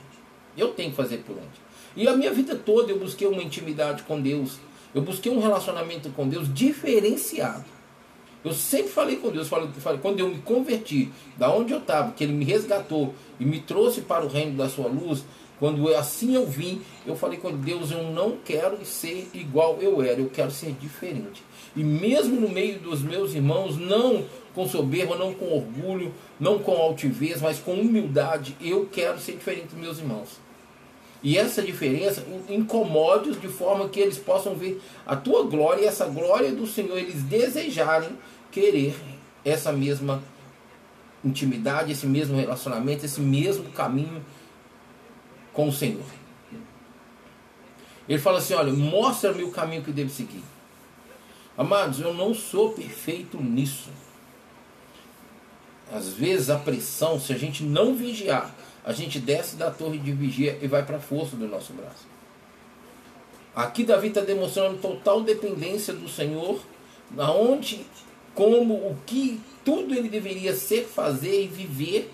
Eu 0.54 0.74
tenho 0.74 0.90
que 0.90 0.96
fazer 0.96 1.24
por 1.26 1.34
onde. 1.34 1.66
E 1.96 2.06
a 2.06 2.14
minha 2.14 2.30
vida 2.30 2.54
toda 2.54 2.92
eu 2.92 2.98
busquei 2.98 3.26
uma 3.26 3.42
intimidade 3.42 4.02
com 4.02 4.20
Deus. 4.20 4.58
Eu 4.94 5.00
busquei 5.00 5.32
um 5.32 5.40
relacionamento 5.40 6.10
com 6.10 6.28
Deus 6.28 6.52
diferenciado. 6.52 7.64
Eu 8.44 8.52
sempre 8.52 8.92
falei 8.92 9.16
com 9.16 9.30
Deus, 9.30 9.48
falei, 9.48 9.70
falei, 9.78 9.98
quando 9.98 10.20
eu 10.20 10.28
me 10.28 10.38
converti, 10.42 11.10
da 11.38 11.50
onde 11.50 11.72
eu 11.72 11.78
estava, 11.78 12.12
que 12.12 12.22
Ele 12.22 12.34
me 12.34 12.44
resgatou 12.44 13.14
e 13.40 13.46
me 13.46 13.60
trouxe 13.60 14.02
para 14.02 14.26
o 14.26 14.28
reino 14.28 14.58
da 14.58 14.68
sua 14.68 14.88
luz, 14.88 15.24
quando 15.58 15.88
eu, 15.88 15.98
assim 15.98 16.34
eu 16.34 16.46
vim, 16.46 16.82
eu 17.06 17.16
falei 17.16 17.38
com 17.38 17.50
Deus, 17.52 17.90
eu 17.90 18.02
não 18.02 18.36
quero 18.44 18.84
ser 18.84 19.28
igual 19.32 19.78
eu 19.80 20.02
era, 20.02 20.20
eu 20.20 20.28
quero 20.28 20.50
ser 20.50 20.72
diferente. 20.72 21.42
E 21.74 21.82
mesmo 21.82 22.40
no 22.40 22.48
meio 22.48 22.78
dos 22.78 23.02
meus 23.02 23.34
irmãos, 23.34 23.76
não 23.76 24.24
com 24.54 24.68
soberba, 24.68 25.16
não 25.16 25.32
com 25.32 25.46
orgulho, 25.46 26.14
não 26.38 26.58
com 26.58 26.72
altivez, 26.72 27.40
mas 27.40 27.58
com 27.58 27.74
humildade, 27.74 28.56
eu 28.60 28.88
quero 28.90 29.18
ser 29.18 29.32
diferente 29.32 29.68
dos 29.68 29.78
meus 29.78 29.98
irmãos. 29.98 30.40
E 31.22 31.38
essa 31.38 31.62
diferença 31.62 32.24
incomode-os 32.48 33.40
de 33.40 33.48
forma 33.48 33.88
que 33.88 33.98
eles 33.98 34.18
possam 34.18 34.54
ver 34.54 34.80
a 35.06 35.16
tua 35.16 35.42
glória 35.44 35.82
e 35.82 35.86
essa 35.86 36.06
glória 36.06 36.52
do 36.52 36.66
Senhor, 36.66 36.98
eles 36.98 37.22
desejarem 37.22 38.10
querer 38.50 38.94
essa 39.44 39.72
mesma 39.72 40.22
intimidade, 41.24 41.92
esse 41.92 42.06
mesmo 42.06 42.38
relacionamento, 42.38 43.04
esse 43.04 43.20
mesmo 43.20 43.70
caminho 43.70 44.22
com 45.56 45.68
o 45.68 45.72
Senhor. 45.72 46.04
Ele 48.06 48.18
fala 48.18 48.38
assim: 48.38 48.52
olha, 48.52 48.72
mostra-me 48.72 49.42
o 49.42 49.50
caminho 49.50 49.82
que 49.82 49.90
devo 49.90 50.10
seguir. 50.10 50.44
Amados, 51.56 51.98
eu 51.98 52.12
não 52.12 52.34
sou 52.34 52.72
perfeito 52.72 53.42
nisso. 53.42 53.88
Às 55.90 56.10
vezes 56.10 56.50
a 56.50 56.58
pressão, 56.58 57.18
se 57.18 57.32
a 57.32 57.38
gente 57.38 57.62
não 57.64 57.96
vigiar, 57.96 58.54
a 58.84 58.92
gente 58.92 59.18
desce 59.18 59.56
da 59.56 59.70
torre 59.70 59.98
de 59.98 60.12
vigia 60.12 60.58
e 60.60 60.66
vai 60.66 60.84
para 60.84 60.98
a 60.98 61.00
força 61.00 61.34
do 61.34 61.48
nosso 61.48 61.72
braço. 61.72 62.06
Aqui 63.54 63.84
Davi 63.84 64.08
está 64.08 64.20
demonstrando 64.20 64.78
total 64.78 65.22
dependência 65.22 65.94
do 65.94 66.06
Senhor, 66.06 66.60
aonde, 67.16 67.86
como, 68.34 68.74
o 68.74 68.98
que, 69.06 69.40
tudo 69.64 69.94
ele 69.94 70.10
deveria 70.10 70.54
ser, 70.54 70.84
fazer 70.84 71.44
e 71.44 71.48
viver 71.48 72.12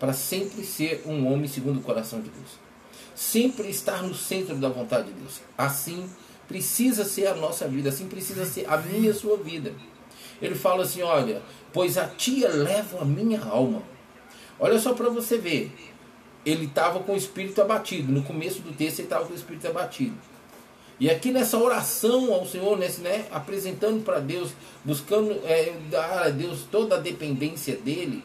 para 0.00 0.12
sempre 0.12 0.64
ser 0.64 1.04
um 1.06 1.32
homem 1.32 1.46
segundo 1.46 1.78
o 1.78 1.82
coração 1.82 2.20
de 2.20 2.30
Deus. 2.30 2.69
Sempre 3.20 3.68
estar 3.68 4.02
no 4.02 4.14
centro 4.14 4.56
da 4.56 4.70
vontade 4.70 5.08
de 5.08 5.12
Deus. 5.12 5.42
Assim 5.56 6.08
precisa 6.48 7.04
ser 7.04 7.26
a 7.26 7.34
nossa 7.34 7.68
vida, 7.68 7.90
assim 7.90 8.08
precisa 8.08 8.46
ser 8.46 8.66
a 8.66 8.78
minha 8.78 9.08
e 9.08 9.10
a 9.10 9.14
sua 9.14 9.36
vida. 9.36 9.74
Ele 10.40 10.54
fala 10.54 10.84
assim: 10.84 11.02
olha, 11.02 11.42
pois 11.70 11.98
a 11.98 12.08
tia 12.08 12.48
leva 12.48 13.02
a 13.02 13.04
minha 13.04 13.38
alma. 13.42 13.82
Olha 14.58 14.78
só 14.78 14.94
para 14.94 15.10
você 15.10 15.36
ver. 15.36 15.70
Ele 16.46 16.64
estava 16.64 17.00
com 17.00 17.12
o 17.12 17.16
espírito 17.16 17.60
abatido. 17.60 18.10
No 18.10 18.22
começo 18.22 18.62
do 18.62 18.72
texto, 18.72 19.00
ele 19.00 19.06
estava 19.08 19.26
com 19.26 19.34
o 19.34 19.36
espírito 19.36 19.68
abatido. 19.68 20.16
E 20.98 21.10
aqui 21.10 21.30
nessa 21.30 21.58
oração 21.58 22.32
ao 22.32 22.46
Senhor, 22.46 22.78
nesse, 22.78 23.02
né, 23.02 23.26
apresentando 23.30 24.02
para 24.02 24.18
Deus, 24.18 24.52
buscando 24.82 25.32
é, 25.44 25.74
dar 25.90 26.22
a 26.22 26.30
Deus 26.30 26.60
toda 26.72 26.94
a 26.94 26.98
dependência 26.98 27.76
dele, 27.76 28.24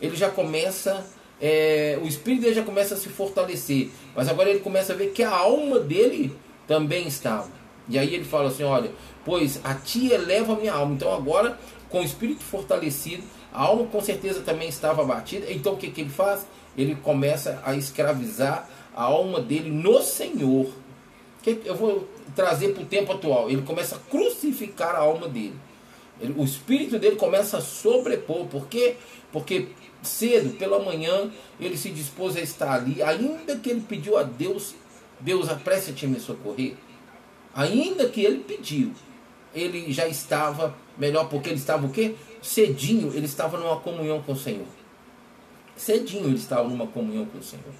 ele 0.00 0.14
já 0.14 0.30
começa, 0.30 1.04
é, 1.40 1.98
o 2.02 2.06
espírito 2.06 2.42
dele 2.42 2.54
já 2.54 2.62
começa 2.62 2.94
a 2.94 2.96
se 2.96 3.08
fortalecer. 3.08 3.90
Mas 4.14 4.28
agora 4.28 4.50
ele 4.50 4.60
começa 4.60 4.92
a 4.92 4.96
ver 4.96 5.10
que 5.10 5.22
a 5.22 5.30
alma 5.30 5.78
dele 5.78 6.36
também 6.66 7.06
estava. 7.06 7.50
E 7.88 7.98
aí 7.98 8.14
ele 8.14 8.24
fala 8.24 8.48
assim: 8.48 8.64
olha, 8.64 8.90
pois 9.24 9.60
a 9.62 9.74
ti 9.74 10.12
eleva 10.12 10.54
a 10.54 10.56
minha 10.56 10.72
alma. 10.72 10.94
Então 10.94 11.12
agora, 11.14 11.58
com 11.88 12.00
o 12.00 12.04
espírito 12.04 12.42
fortalecido, 12.42 13.22
a 13.52 13.62
alma 13.62 13.86
com 13.86 14.00
certeza 14.00 14.40
também 14.40 14.68
estava 14.68 15.02
abatida. 15.02 15.50
Então 15.50 15.74
o 15.74 15.76
que, 15.76 15.90
que 15.90 16.00
ele 16.00 16.10
faz? 16.10 16.46
Ele 16.76 16.94
começa 16.94 17.60
a 17.64 17.74
escravizar 17.74 18.68
a 18.94 19.04
alma 19.04 19.40
dele 19.40 19.70
no 19.70 20.02
Senhor. 20.02 20.68
Que 21.42 21.60
eu 21.64 21.76
vou 21.76 22.08
trazer 22.34 22.74
para 22.74 22.82
o 22.82 22.86
tempo 22.86 23.12
atual. 23.12 23.48
Ele 23.48 23.62
começa 23.62 23.96
a 23.96 23.98
crucificar 24.10 24.94
a 24.94 24.98
alma 24.98 25.28
dele. 25.28 25.54
Ele, 26.20 26.34
o 26.36 26.44
espírito 26.44 26.98
dele 26.98 27.16
começa 27.16 27.58
a 27.58 27.60
sobrepor. 27.60 28.46
Por 28.46 28.66
quê? 28.68 28.96
Porque 29.32 29.68
cedo, 30.02 30.56
pela 30.56 30.78
manhã, 30.78 31.30
ele 31.60 31.76
se 31.76 31.90
dispôs 31.90 32.36
a 32.36 32.40
estar 32.40 32.72
ali, 32.72 33.02
ainda 33.02 33.56
que 33.56 33.70
ele 33.70 33.80
pediu 33.80 34.16
a 34.16 34.22
Deus, 34.22 34.74
Deus 35.20 35.48
apresse-te 35.48 36.06
me 36.06 36.20
socorrer. 36.20 36.74
Ainda 37.54 38.08
que 38.08 38.22
ele 38.22 38.40
pediu, 38.40 38.92
ele 39.54 39.92
já 39.92 40.06
estava 40.06 40.74
melhor, 40.96 41.28
porque 41.28 41.48
ele 41.48 41.58
estava 41.58 41.86
o 41.86 41.90
quê? 41.90 42.14
Cedinho, 42.42 43.12
ele 43.14 43.26
estava 43.26 43.58
numa 43.58 43.80
comunhão 43.80 44.22
com 44.22 44.32
o 44.32 44.36
Senhor. 44.36 44.66
Cedinho 45.76 46.26
ele 46.26 46.36
estava 46.36 46.68
numa 46.68 46.86
comunhão 46.86 47.26
com 47.26 47.38
o 47.38 47.42
Senhor. 47.42 47.74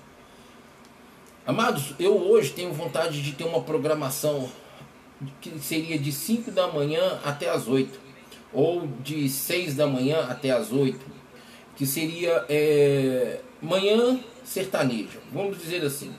Amados, 1.46 1.94
eu 1.98 2.16
hoje 2.16 2.52
tenho 2.52 2.72
vontade 2.72 3.22
de 3.22 3.32
ter 3.32 3.44
uma 3.44 3.62
programação 3.62 4.50
que 5.40 5.58
seria 5.60 5.98
de 5.98 6.10
5 6.10 6.50
da 6.50 6.66
manhã 6.66 7.20
até 7.24 7.48
as 7.48 7.68
8, 7.68 8.05
ou 8.52 8.86
de 9.02 9.28
6 9.28 9.74
da 9.74 9.86
manhã 9.86 10.26
até 10.28 10.50
as 10.50 10.72
8, 10.72 10.98
que 11.76 11.86
seria 11.86 12.44
é, 12.48 13.40
manhã 13.60 14.18
sertaneja, 14.44 15.18
vamos 15.32 15.58
dizer 15.58 15.84
assim. 15.84 16.12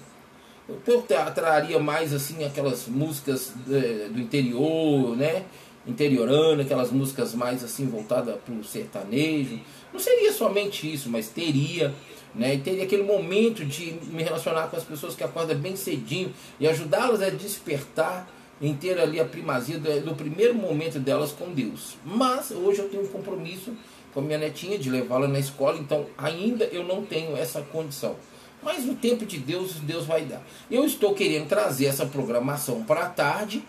Eu 0.68 1.02
traria 1.34 1.80
mais 1.80 2.14
assim 2.14 2.44
aquelas 2.44 2.88
músicas 2.88 3.54
é, 3.72 4.10
do 4.10 4.20
interior, 4.20 5.16
né? 5.16 5.46
Interiorano, 5.86 6.62
aquelas 6.62 6.92
músicas 6.92 7.34
mais 7.34 7.64
assim 7.64 7.88
voltadas 7.88 8.36
para 8.46 8.54
o 8.54 8.64
sertanejo. 8.64 9.58
Não 9.94 10.00
seria 10.00 10.34
somente 10.34 10.92
isso, 10.92 11.10
mas 11.10 11.30
teria 11.30 11.94
né? 12.38 12.56
E 12.56 12.60
ter 12.60 12.82
aquele 12.82 13.04
momento 13.04 13.66
de 13.66 13.94
me 14.12 14.24
relacionar 14.24 14.68
com 14.68 14.78
as 14.78 14.84
pessoas 14.84 15.16
que 15.16 15.24
acordam 15.24 15.58
bem 15.58 15.76
cedinho 15.76 16.32
e 16.60 16.68
ajudá-las 16.68 17.22
a 17.22 17.30
despertar 17.30 18.30
em 18.62 18.74
ter 18.76 19.00
ali 19.00 19.20
a 19.20 19.26
primazia 19.26 19.78
do, 19.78 20.16
primeiro 20.16 20.56
momento 20.56 21.00
delas 21.00 21.32
com 21.32 21.54
Deus. 21.54 21.98
Mas 22.04 22.52
hoje 22.52 22.80
eu 22.80 22.90
tenho 22.90 23.04
um 23.04 23.08
compromisso 23.08 23.74
com 24.14 24.20
a 24.20 24.24
minha 24.24 24.38
netinha 24.38 24.80
de 24.80 24.90
levá-la 24.90 25.28
na 25.28 25.40
escola, 25.40 25.78
então 25.78 26.06
ainda 26.18 26.66
eu 26.66 26.84
não 26.84 27.06
tenho 27.06 27.38
essa 27.38 27.62
condição. 27.62 28.16
Mas 28.64 28.84
no 28.84 28.96
tempo 28.96 29.26
de 29.26 29.38
Deus, 29.38 29.74
Deus 29.76 30.06
vai 30.06 30.26
dar. 30.26 30.42
Eu 30.70 30.84
estou 30.86 31.14
querendo 31.14 31.48
trazer 31.48 31.86
essa 31.86 32.06
programação 32.06 32.84
para 32.84 33.02
a 33.02 33.10
tarde 33.10 33.64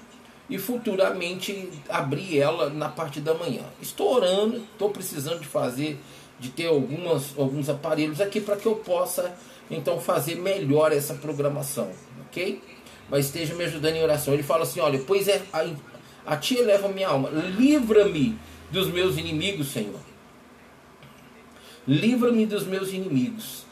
e 0.48 0.56
futuramente 0.56 1.68
abrir 1.88 2.38
ela 2.38 2.70
na 2.70 2.88
parte 2.88 3.20
da 3.20 3.34
manhã. 3.34 3.62
Estou 3.82 4.14
orando, 4.14 4.56
estou 4.72 4.88
precisando 4.88 5.40
de 5.40 5.46
fazer 5.46 5.98
de 6.38 6.50
ter 6.50 6.66
algumas, 6.66 7.36
alguns 7.36 7.68
aparelhos 7.68 8.20
aqui 8.20 8.40
para 8.40 8.56
que 8.56 8.66
eu 8.66 8.76
possa 8.76 9.34
então 9.70 10.00
fazer 10.00 10.36
melhor 10.36 10.92
essa 10.92 11.14
programação, 11.14 11.90
ok? 12.26 12.60
Mas 13.10 13.26
esteja 13.26 13.54
me 13.54 13.64
ajudando 13.64 13.96
em 13.96 14.02
oração. 14.02 14.34
Ele 14.34 14.42
fala 14.42 14.62
assim: 14.62 14.80
olha, 14.80 14.98
pois 15.06 15.28
é, 15.28 15.42
a, 15.52 15.66
a 16.26 16.36
ti 16.36 16.56
eleva 16.56 16.88
minha 16.88 17.08
alma, 17.08 17.30
livra-me 17.30 18.38
dos 18.70 18.88
meus 18.88 19.16
inimigos, 19.16 19.68
Senhor. 19.68 20.00
Livra-me 21.86 22.44
dos 22.44 22.66
meus 22.66 22.92
inimigos. 22.92 23.66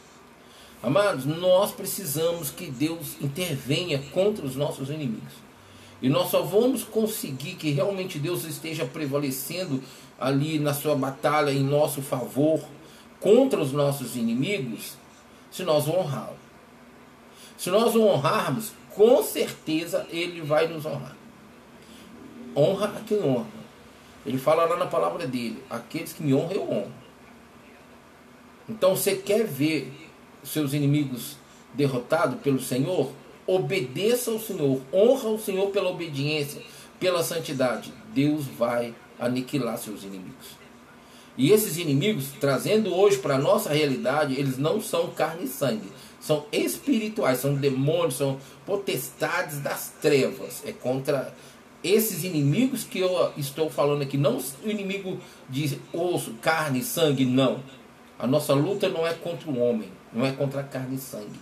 Amados, 0.81 1.25
nós 1.25 1.71
precisamos 1.71 2.49
que 2.49 2.69
Deus 2.69 3.15
intervenha 3.21 3.99
contra 4.11 4.45
os 4.45 4.55
nossos 4.55 4.89
inimigos. 4.89 5.33
E 6.01 6.09
nós 6.09 6.29
só 6.29 6.41
vamos 6.43 6.83
conseguir 6.83 7.55
que 7.55 7.71
realmente 7.71 8.19
Deus 8.19 8.43
esteja 8.43 8.85
prevalecendo 8.85 9.81
ali 10.19 10.59
na 10.59 10.73
sua 10.73 10.95
batalha 10.95 11.51
em 11.51 11.63
nosso 11.63 12.01
favor 12.01 12.63
contra 13.19 13.59
os 13.59 13.71
nossos 13.71 14.15
inimigos 14.15 14.93
se 15.51 15.63
nós 15.63 15.87
o 15.87 15.91
honrá-lo. 15.91 16.37
Se 17.57 17.71
nós 17.71 17.95
o 17.95 18.03
honrarmos, 18.03 18.73
com 18.97 19.21
certeza 19.21 20.07
ele 20.09 20.41
vai 20.41 20.67
nos 20.67 20.83
honrar. 20.83 21.15
Honra 22.55 22.87
a 22.97 23.01
quem 23.01 23.21
honra. 23.21 23.45
Ele 24.25 24.39
fala 24.39 24.65
lá 24.65 24.75
na 24.75 24.87
palavra 24.87 25.27
dele: 25.27 25.63
aqueles 25.69 26.11
que 26.11 26.23
me 26.23 26.33
honram, 26.33 26.51
eu 26.51 26.63
honro. 26.63 26.91
Então 28.67 28.95
você 28.95 29.15
quer 29.15 29.45
ver 29.45 29.93
seus 30.43 30.73
inimigos 30.73 31.37
derrotados 31.75 32.41
pelo 32.41 32.59
Senhor? 32.59 33.11
Obedeça 33.45 34.31
ao 34.31 34.39
Senhor, 34.39 34.81
honra 34.91 35.29
o 35.29 35.39
Senhor 35.39 35.69
pela 35.69 35.91
obediência, 35.91 36.61
pela 36.99 37.23
santidade. 37.23 37.93
Deus 38.13 38.45
vai 38.45 38.95
aniquilar 39.19 39.77
seus 39.77 40.03
inimigos. 40.03 40.57
E 41.37 41.51
esses 41.51 41.77
inimigos, 41.77 42.31
trazendo 42.41 42.93
hoje 42.93 43.19
para 43.19 43.35
a 43.35 43.39
nossa 43.39 43.71
realidade, 43.71 44.33
eles 44.33 44.57
não 44.57 44.81
são 44.81 45.11
carne 45.11 45.45
e 45.45 45.47
sangue, 45.47 45.91
são 46.27 46.45
espirituais, 46.51 47.39
são 47.39 47.55
demônios, 47.55 48.15
são 48.15 48.37
potestades 48.65 49.59
das 49.59 49.93
trevas. 50.01 50.61
É 50.65 50.73
contra 50.73 51.33
esses 51.81 52.25
inimigos 52.25 52.83
que 52.83 52.99
eu 52.99 53.31
estou 53.37 53.69
falando 53.69 54.01
aqui, 54.01 54.17
não 54.17 54.37
o 54.37 54.69
inimigo 54.69 55.17
de 55.49 55.79
osso, 55.93 56.33
carne 56.41 56.83
sangue, 56.83 57.23
não. 57.23 57.63
A 58.19 58.27
nossa 58.27 58.53
luta 58.53 58.89
não 58.89 59.07
é 59.07 59.13
contra 59.13 59.49
o 59.49 59.57
homem, 59.57 59.87
não 60.11 60.25
é 60.25 60.33
contra 60.33 60.59
a 60.59 60.63
carne 60.65 60.97
e 60.97 60.99
sangue. 60.99 61.39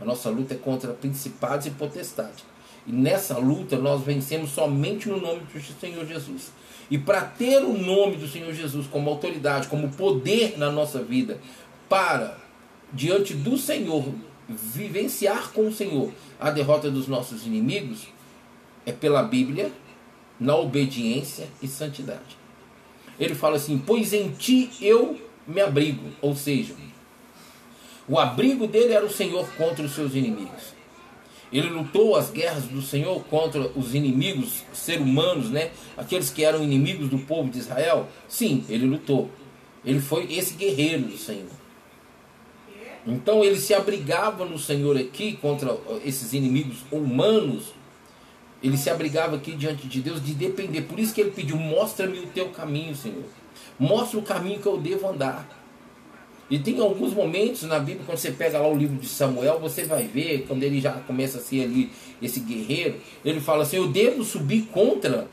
A 0.00 0.06
nossa 0.06 0.30
luta 0.30 0.54
é 0.54 0.56
contra 0.56 0.94
principados 0.94 1.66
e 1.66 1.70
potestades. 1.72 2.46
E 2.86 2.92
nessa 2.92 3.36
luta 3.36 3.76
nós 3.76 4.00
vencemos 4.00 4.52
somente 4.52 5.06
no 5.06 5.20
nome 5.20 5.40
do 5.40 5.60
Senhor 5.78 6.06
Jesus. 6.06 6.50
E 6.90 6.96
para 6.96 7.20
ter 7.20 7.58
o 7.58 7.76
nome 7.76 8.16
do 8.16 8.26
Senhor 8.26 8.54
Jesus 8.54 8.86
como 8.86 9.10
autoridade, 9.10 9.68
como 9.68 9.90
poder 9.90 10.56
na 10.56 10.70
nossa 10.70 11.02
vida, 11.02 11.38
para, 11.90 12.38
diante 12.94 13.34
do 13.34 13.58
Senhor, 13.58 14.04
vivenciar 14.48 15.52
com 15.52 15.68
o 15.68 15.72
Senhor 15.72 16.12
a 16.40 16.50
derrota 16.50 16.90
dos 16.90 17.08
nossos 17.08 17.46
inimigos, 17.46 18.06
é 18.86 18.92
pela 18.92 19.22
Bíblia, 19.22 19.72
na 20.38 20.56
obediência 20.56 21.48
e 21.62 21.68
santidade. 21.68 22.36
Ele 23.18 23.34
fala 23.34 23.56
assim: 23.56 23.78
Pois 23.78 24.12
em 24.12 24.30
ti 24.30 24.70
eu 24.80 25.18
me 25.46 25.60
abrigo. 25.60 26.10
Ou 26.20 26.34
seja, 26.34 26.74
o 28.08 28.18
abrigo 28.18 28.66
dele 28.66 28.92
era 28.92 29.04
o 29.04 29.10
Senhor 29.10 29.48
contra 29.56 29.84
os 29.84 29.92
seus 29.92 30.14
inimigos. 30.14 30.74
Ele 31.52 31.68
lutou 31.68 32.16
as 32.16 32.30
guerras 32.30 32.64
do 32.64 32.82
Senhor 32.82 33.22
contra 33.26 33.70
os 33.76 33.94
inimigos 33.94 34.64
ser 34.72 35.00
humanos, 35.00 35.50
né? 35.50 35.70
Aqueles 35.96 36.28
que 36.30 36.44
eram 36.44 36.64
inimigos 36.64 37.08
do 37.08 37.18
povo 37.18 37.48
de 37.48 37.58
Israel. 37.58 38.08
Sim, 38.28 38.64
ele 38.68 38.86
lutou. 38.86 39.30
Ele 39.84 40.00
foi 40.00 40.32
esse 40.32 40.54
guerreiro 40.54 41.02
do 41.02 41.16
Senhor. 41.16 41.63
Então 43.06 43.44
ele 43.44 43.58
se 43.58 43.74
abrigava 43.74 44.44
no 44.44 44.58
Senhor 44.58 44.96
aqui 44.96 45.36
contra 45.36 45.76
esses 46.04 46.32
inimigos 46.32 46.78
humanos. 46.90 47.74
Ele 48.62 48.78
se 48.78 48.88
abrigava 48.88 49.36
aqui 49.36 49.52
diante 49.52 49.86
de 49.86 50.00
Deus 50.00 50.24
de 50.24 50.32
depender. 50.32 50.82
Por 50.82 50.98
isso 50.98 51.14
que 51.14 51.20
ele 51.20 51.30
pediu: 51.30 51.56
Mostra-me 51.56 52.18
o 52.18 52.26
teu 52.28 52.48
caminho, 52.48 52.94
Senhor. 52.94 53.24
Mostra 53.78 54.18
o 54.18 54.22
caminho 54.22 54.60
que 54.60 54.66
eu 54.66 54.78
devo 54.78 55.08
andar. 55.08 55.46
E 56.48 56.58
tem 56.58 56.78
alguns 56.80 57.14
momentos 57.14 57.62
na 57.62 57.78
Bíblia, 57.78 58.04
quando 58.04 58.18
você 58.18 58.30
pega 58.30 58.58
lá 58.58 58.68
o 58.68 58.76
livro 58.76 58.96
de 58.96 59.08
Samuel, 59.08 59.58
você 59.58 59.84
vai 59.84 60.04
ver, 60.04 60.44
quando 60.46 60.62
ele 60.62 60.78
já 60.78 60.92
começa 60.92 61.38
a 61.38 61.40
ser 61.40 61.64
ali 61.64 61.90
esse 62.20 62.40
guerreiro, 62.40 62.96
ele 63.24 63.40
fala 63.40 63.62
assim: 63.62 63.76
Eu 63.76 63.88
devo 63.88 64.24
subir 64.24 64.62
contra 64.66 65.28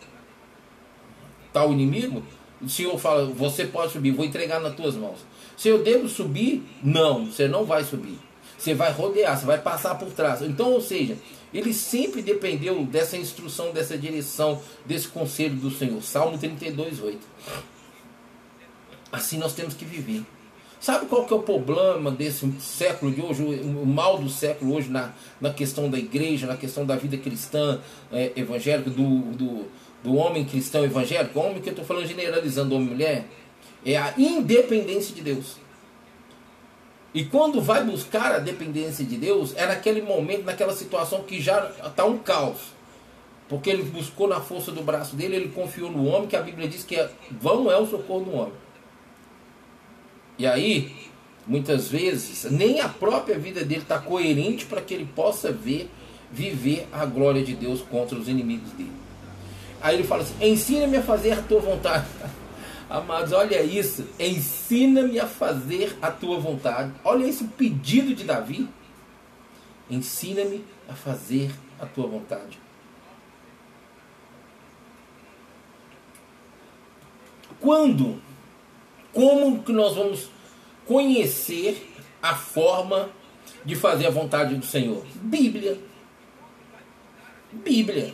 tal 1.53 1.71
inimigo? 1.71 2.23
O 2.61 2.69
Senhor 2.69 2.97
fala: 2.97 3.25
Você 3.25 3.65
pode 3.65 3.91
subir, 3.91 4.11
vou 4.11 4.25
entregar 4.25 4.59
nas 4.59 4.75
tuas 4.75 4.95
mãos. 4.95 5.19
Se 5.61 5.69
eu 5.69 5.83
devo 5.83 6.09
subir, 6.09 6.63
não, 6.83 7.27
você 7.27 7.47
não 7.47 7.65
vai 7.65 7.83
subir. 7.83 8.17
Você 8.57 8.73
vai 8.73 8.91
rodear, 8.91 9.37
você 9.37 9.45
vai 9.45 9.61
passar 9.61 9.93
por 9.93 10.09
trás. 10.09 10.41
Então, 10.41 10.71
ou 10.71 10.81
seja, 10.81 11.15
ele 11.53 11.71
sempre 11.71 12.23
dependeu 12.23 12.83
dessa 12.83 13.15
instrução, 13.15 13.71
dessa 13.71 13.95
direção, 13.95 14.59
desse 14.87 15.07
conselho 15.07 15.53
do 15.53 15.69
Senhor. 15.69 16.01
Salmo 16.01 16.35
32, 16.35 16.99
8. 17.03 17.19
Assim 19.11 19.37
nós 19.37 19.53
temos 19.53 19.75
que 19.75 19.85
viver. 19.85 20.23
Sabe 20.79 21.05
qual 21.05 21.25
que 21.25 21.33
é 21.33 21.35
o 21.35 21.43
problema 21.43 22.09
desse 22.09 22.51
século 22.59 23.11
de 23.11 23.21
hoje, 23.21 23.43
o 23.43 23.85
mal 23.85 24.17
do 24.17 24.31
século 24.31 24.73
hoje 24.73 24.89
na, 24.89 25.13
na 25.39 25.53
questão 25.53 25.91
da 25.91 25.99
igreja, 25.99 26.47
na 26.47 26.57
questão 26.57 26.87
da 26.87 26.95
vida 26.95 27.17
cristã 27.17 27.79
é, 28.11 28.31
evangélica, 28.35 28.89
do, 28.89 29.19
do, 29.35 29.67
do 30.03 30.15
homem 30.15 30.43
cristão 30.43 30.83
evangélico? 30.83 31.39
Homem 31.39 31.61
que 31.61 31.69
eu 31.69 31.73
estou 31.73 31.85
falando 31.85 32.07
generalizando 32.07 32.73
homem 32.73 32.87
e 32.87 32.89
mulher, 32.89 33.27
é 33.85 33.97
a 33.97 34.13
independência 34.17 35.13
de 35.13 35.21
Deus. 35.21 35.57
E 37.13 37.25
quando 37.25 37.61
vai 37.61 37.83
buscar 37.83 38.33
a 38.33 38.39
dependência 38.39 39.03
de 39.03 39.17
Deus, 39.17 39.53
é 39.57 39.65
naquele 39.65 40.01
momento, 40.01 40.45
naquela 40.45 40.73
situação 40.73 41.23
que 41.23 41.41
já 41.41 41.71
está 41.85 42.05
um 42.05 42.17
caos. 42.17 42.59
Porque 43.49 43.69
ele 43.69 43.83
buscou 43.83 44.29
na 44.29 44.39
força 44.39 44.71
do 44.71 44.81
braço 44.81 45.15
dele, 45.15 45.35
ele 45.35 45.49
confiou 45.49 45.91
no 45.91 46.05
homem, 46.05 46.27
que 46.27 46.37
a 46.37 46.41
Bíblia 46.41 46.69
diz 46.69 46.85
que 46.85 46.95
é, 46.95 47.09
vão 47.31 47.69
é 47.69 47.77
o 47.77 47.85
socorro 47.85 48.23
do 48.23 48.31
homem. 48.33 48.53
E 50.39 50.47
aí, 50.47 50.95
muitas 51.45 51.89
vezes, 51.89 52.49
nem 52.49 52.79
a 52.79 52.87
própria 52.87 53.37
vida 53.37 53.65
dele 53.65 53.81
está 53.81 53.99
coerente 53.99 54.65
para 54.65 54.81
que 54.81 54.93
ele 54.93 55.05
possa 55.13 55.51
ver, 55.51 55.89
viver 56.31 56.87
a 56.93 57.05
glória 57.05 57.43
de 57.43 57.53
Deus 57.53 57.81
contra 57.81 58.17
os 58.17 58.29
inimigos 58.29 58.71
dele. 58.71 58.93
Aí 59.81 59.95
ele 59.95 60.03
fala 60.05 60.21
assim: 60.21 60.35
ensina-me 60.39 60.95
a 60.95 61.03
fazer 61.03 61.33
a 61.33 61.41
tua 61.41 61.59
vontade. 61.59 62.05
Amados, 62.91 63.31
olha 63.31 63.63
isso. 63.63 64.05
Ensina-me 64.19 65.17
a 65.17 65.25
fazer 65.25 65.97
a 66.01 66.11
tua 66.11 66.37
vontade. 66.37 66.91
Olha 67.05 67.25
esse 67.25 67.45
pedido 67.45 68.13
de 68.13 68.25
Davi. 68.25 68.67
Ensina-me 69.89 70.65
a 70.89 70.93
fazer 70.93 71.51
a 71.79 71.85
tua 71.85 72.05
vontade. 72.05 72.59
Quando 77.61 78.21
como 79.13 79.63
que 79.63 79.71
nós 79.71 79.95
vamos 79.95 80.29
conhecer 80.85 81.93
a 82.21 82.35
forma 82.35 83.09
de 83.63 83.73
fazer 83.73 84.07
a 84.07 84.11
vontade 84.11 84.55
do 84.55 84.65
Senhor? 84.65 85.05
Bíblia. 85.15 85.79
Bíblia. 87.53 88.13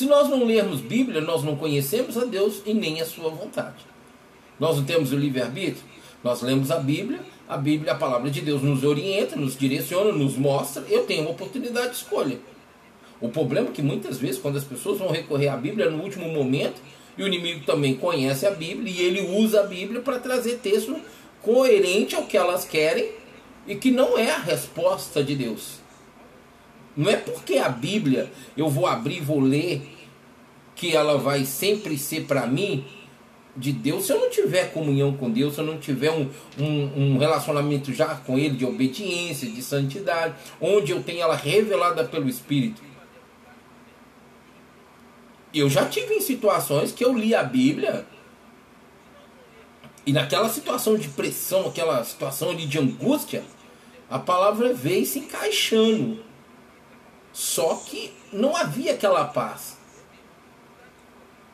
Se 0.00 0.06
nós 0.06 0.30
não 0.30 0.46
lermos 0.46 0.80
Bíblia, 0.80 1.20
nós 1.20 1.42
não 1.42 1.56
conhecemos 1.56 2.16
a 2.16 2.24
Deus 2.24 2.62
e 2.64 2.72
nem 2.72 3.02
a 3.02 3.04
sua 3.04 3.28
vontade. 3.28 3.84
Nós 4.58 4.78
não 4.78 4.84
temos 4.84 5.12
o 5.12 5.16
livre-arbítrio? 5.16 5.84
Nós 6.24 6.40
lemos 6.40 6.70
a 6.70 6.78
Bíblia, 6.78 7.20
a 7.46 7.58
Bíblia, 7.58 7.92
a 7.92 7.94
palavra 7.94 8.30
de 8.30 8.40
Deus, 8.40 8.62
nos 8.62 8.82
orienta, 8.82 9.36
nos 9.36 9.58
direciona, 9.58 10.10
nos 10.10 10.38
mostra. 10.38 10.82
Eu 10.88 11.04
tenho 11.04 11.20
uma 11.20 11.32
oportunidade 11.32 11.90
de 11.90 11.96
escolha. 11.96 12.38
O 13.20 13.28
problema 13.28 13.68
é 13.68 13.72
que 13.72 13.82
muitas 13.82 14.16
vezes, 14.16 14.40
quando 14.40 14.56
as 14.56 14.64
pessoas 14.64 14.98
vão 14.98 15.10
recorrer 15.10 15.48
à 15.48 15.56
Bíblia 15.58 15.90
no 15.90 16.02
último 16.02 16.30
momento, 16.30 16.80
e 17.18 17.22
o 17.22 17.26
inimigo 17.26 17.66
também 17.66 17.94
conhece 17.94 18.46
a 18.46 18.52
Bíblia 18.52 18.90
e 18.90 19.02
ele 19.02 19.20
usa 19.36 19.60
a 19.60 19.64
Bíblia 19.64 20.00
para 20.00 20.18
trazer 20.18 20.60
texto 20.62 20.96
coerente 21.42 22.14
ao 22.14 22.22
que 22.22 22.38
elas 22.38 22.64
querem 22.64 23.06
e 23.66 23.74
que 23.74 23.90
não 23.90 24.16
é 24.16 24.30
a 24.30 24.38
resposta 24.38 25.22
de 25.22 25.36
Deus. 25.36 25.79
Não 26.96 27.10
é 27.10 27.16
porque 27.16 27.56
a 27.56 27.68
Bíblia 27.68 28.30
eu 28.56 28.68
vou 28.68 28.86
abrir 28.86 29.20
vou 29.20 29.40
ler 29.40 29.82
que 30.74 30.94
ela 30.94 31.18
vai 31.18 31.44
sempre 31.44 31.96
ser 31.98 32.24
para 32.24 32.46
mim 32.46 32.84
de 33.56 33.72
Deus 33.72 34.06
se 34.06 34.12
eu 34.12 34.20
não 34.20 34.30
tiver 34.30 34.72
comunhão 34.72 35.16
com 35.16 35.30
Deus, 35.30 35.54
se 35.54 35.60
eu 35.60 35.66
não 35.66 35.78
tiver 35.78 36.10
um, 36.10 36.28
um, 36.58 37.14
um, 37.14 37.18
relacionamento 37.18 37.92
já 37.92 38.14
com 38.14 38.38
Ele 38.38 38.56
de 38.56 38.64
obediência, 38.64 39.50
de 39.50 39.62
santidade, 39.62 40.34
onde 40.60 40.92
eu 40.92 41.02
tenho 41.02 41.20
ela 41.20 41.36
revelada 41.36 42.04
pelo 42.04 42.28
Espírito. 42.28 42.82
Eu 45.52 45.68
já 45.68 45.84
tive 45.86 46.14
em 46.14 46.20
situações 46.20 46.92
que 46.92 47.04
eu 47.04 47.12
li 47.12 47.34
a 47.34 47.42
Bíblia 47.42 48.06
e 50.06 50.12
naquela 50.12 50.48
situação 50.48 50.96
de 50.96 51.08
pressão, 51.08 51.66
aquela 51.66 52.02
situação 52.04 52.54
de 52.54 52.78
angústia, 52.78 53.44
a 54.08 54.18
palavra 54.18 54.72
veio 54.72 55.04
se 55.04 55.18
encaixando. 55.18 56.29
Só 57.40 57.74
que 57.86 58.12
não 58.30 58.54
havia 58.54 58.92
aquela 58.92 59.24
paz. 59.24 59.78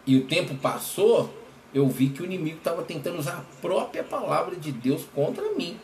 E 0.04 0.16
o 0.16 0.26
tempo 0.26 0.56
passou, 0.56 1.32
eu 1.72 1.86
vi 1.86 2.08
que 2.08 2.22
o 2.22 2.24
inimigo 2.24 2.56
estava 2.56 2.82
tentando 2.82 3.20
usar 3.20 3.34
a 3.38 3.60
própria 3.62 4.02
palavra 4.02 4.56
de 4.56 4.72
Deus 4.72 5.04
contra 5.14 5.52
mim. 5.52 5.78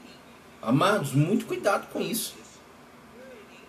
Amados, 0.61 1.13
muito 1.13 1.47
cuidado 1.47 1.87
com 1.93 2.01
isso. 2.01 2.35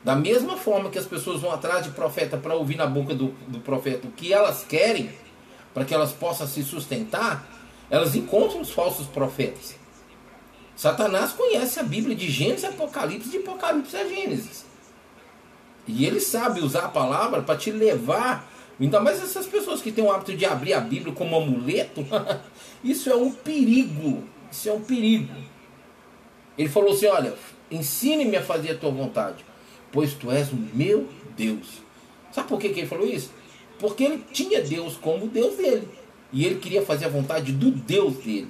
Da 0.03 0.15
mesma 0.15 0.57
forma 0.57 0.89
que 0.89 0.97
as 0.97 1.05
pessoas 1.05 1.39
vão 1.39 1.51
atrás 1.51 1.83
de 1.83 1.91
profeta 1.91 2.35
para 2.35 2.55
ouvir 2.55 2.77
na 2.77 2.87
boca 2.87 3.13
do, 3.13 3.27
do 3.47 3.59
profeta 3.59 4.07
o 4.07 4.11
que 4.11 4.33
elas 4.33 4.63
querem, 4.63 5.11
para 5.71 5.85
que 5.85 5.93
elas 5.93 6.13
possam 6.13 6.47
se 6.47 6.63
sustentar, 6.63 7.47
elas 7.91 8.15
encontram 8.15 8.59
os 8.59 8.71
falsos 8.71 9.05
profetas. 9.05 9.75
Satanás 10.75 11.31
conhece 11.31 11.79
a 11.79 11.83
Bíblia 11.83 12.15
de 12.15 12.27
Gênesis 12.27 12.65
a 12.65 12.69
Apocalipse, 12.69 13.29
de 13.29 13.37
Apocalipse 13.37 13.95
a 13.95 14.07
Gênesis. 14.07 14.72
E 15.87 16.05
ele 16.05 16.19
sabe 16.19 16.61
usar 16.61 16.85
a 16.85 16.89
palavra 16.89 17.41
para 17.41 17.57
te 17.57 17.71
levar 17.71 18.51
Ainda 18.79 18.99
mais 18.99 19.21
essas 19.21 19.45
pessoas 19.45 19.81
que 19.81 19.91
têm 19.91 20.03
o 20.03 20.11
hábito 20.11 20.35
de 20.35 20.45
abrir 20.45 20.73
a 20.73 20.79
Bíblia 20.79 21.13
como 21.13 21.35
amuleto. 21.35 22.05
Isso 22.83 23.09
é 23.09 23.15
um 23.15 23.31
perigo. 23.31 24.23
Isso 24.51 24.67
é 24.69 24.73
um 24.73 24.81
perigo. 24.81 25.33
Ele 26.57 26.69
falou 26.69 26.93
assim: 26.93 27.07
Olha, 27.07 27.33
ensine-me 27.69 28.35
a 28.35 28.41
fazer 28.41 28.71
a 28.71 28.77
tua 28.77 28.91
vontade, 28.91 29.45
pois 29.91 30.13
tu 30.13 30.31
és 30.31 30.51
o 30.51 30.55
meu 30.73 31.07
Deus. 31.37 31.81
Sabe 32.31 32.47
por 32.47 32.59
que, 32.59 32.69
que 32.69 32.81
ele 32.81 32.87
falou 32.87 33.07
isso? 33.07 33.31
Porque 33.79 34.03
ele 34.03 34.23
tinha 34.31 34.61
Deus 34.61 34.95
como 34.97 35.27
Deus 35.27 35.55
dele. 35.55 35.87
E 36.31 36.45
ele 36.45 36.59
queria 36.59 36.83
fazer 36.83 37.05
a 37.05 37.09
vontade 37.09 37.51
do 37.51 37.69
Deus 37.69 38.15
dele. 38.17 38.49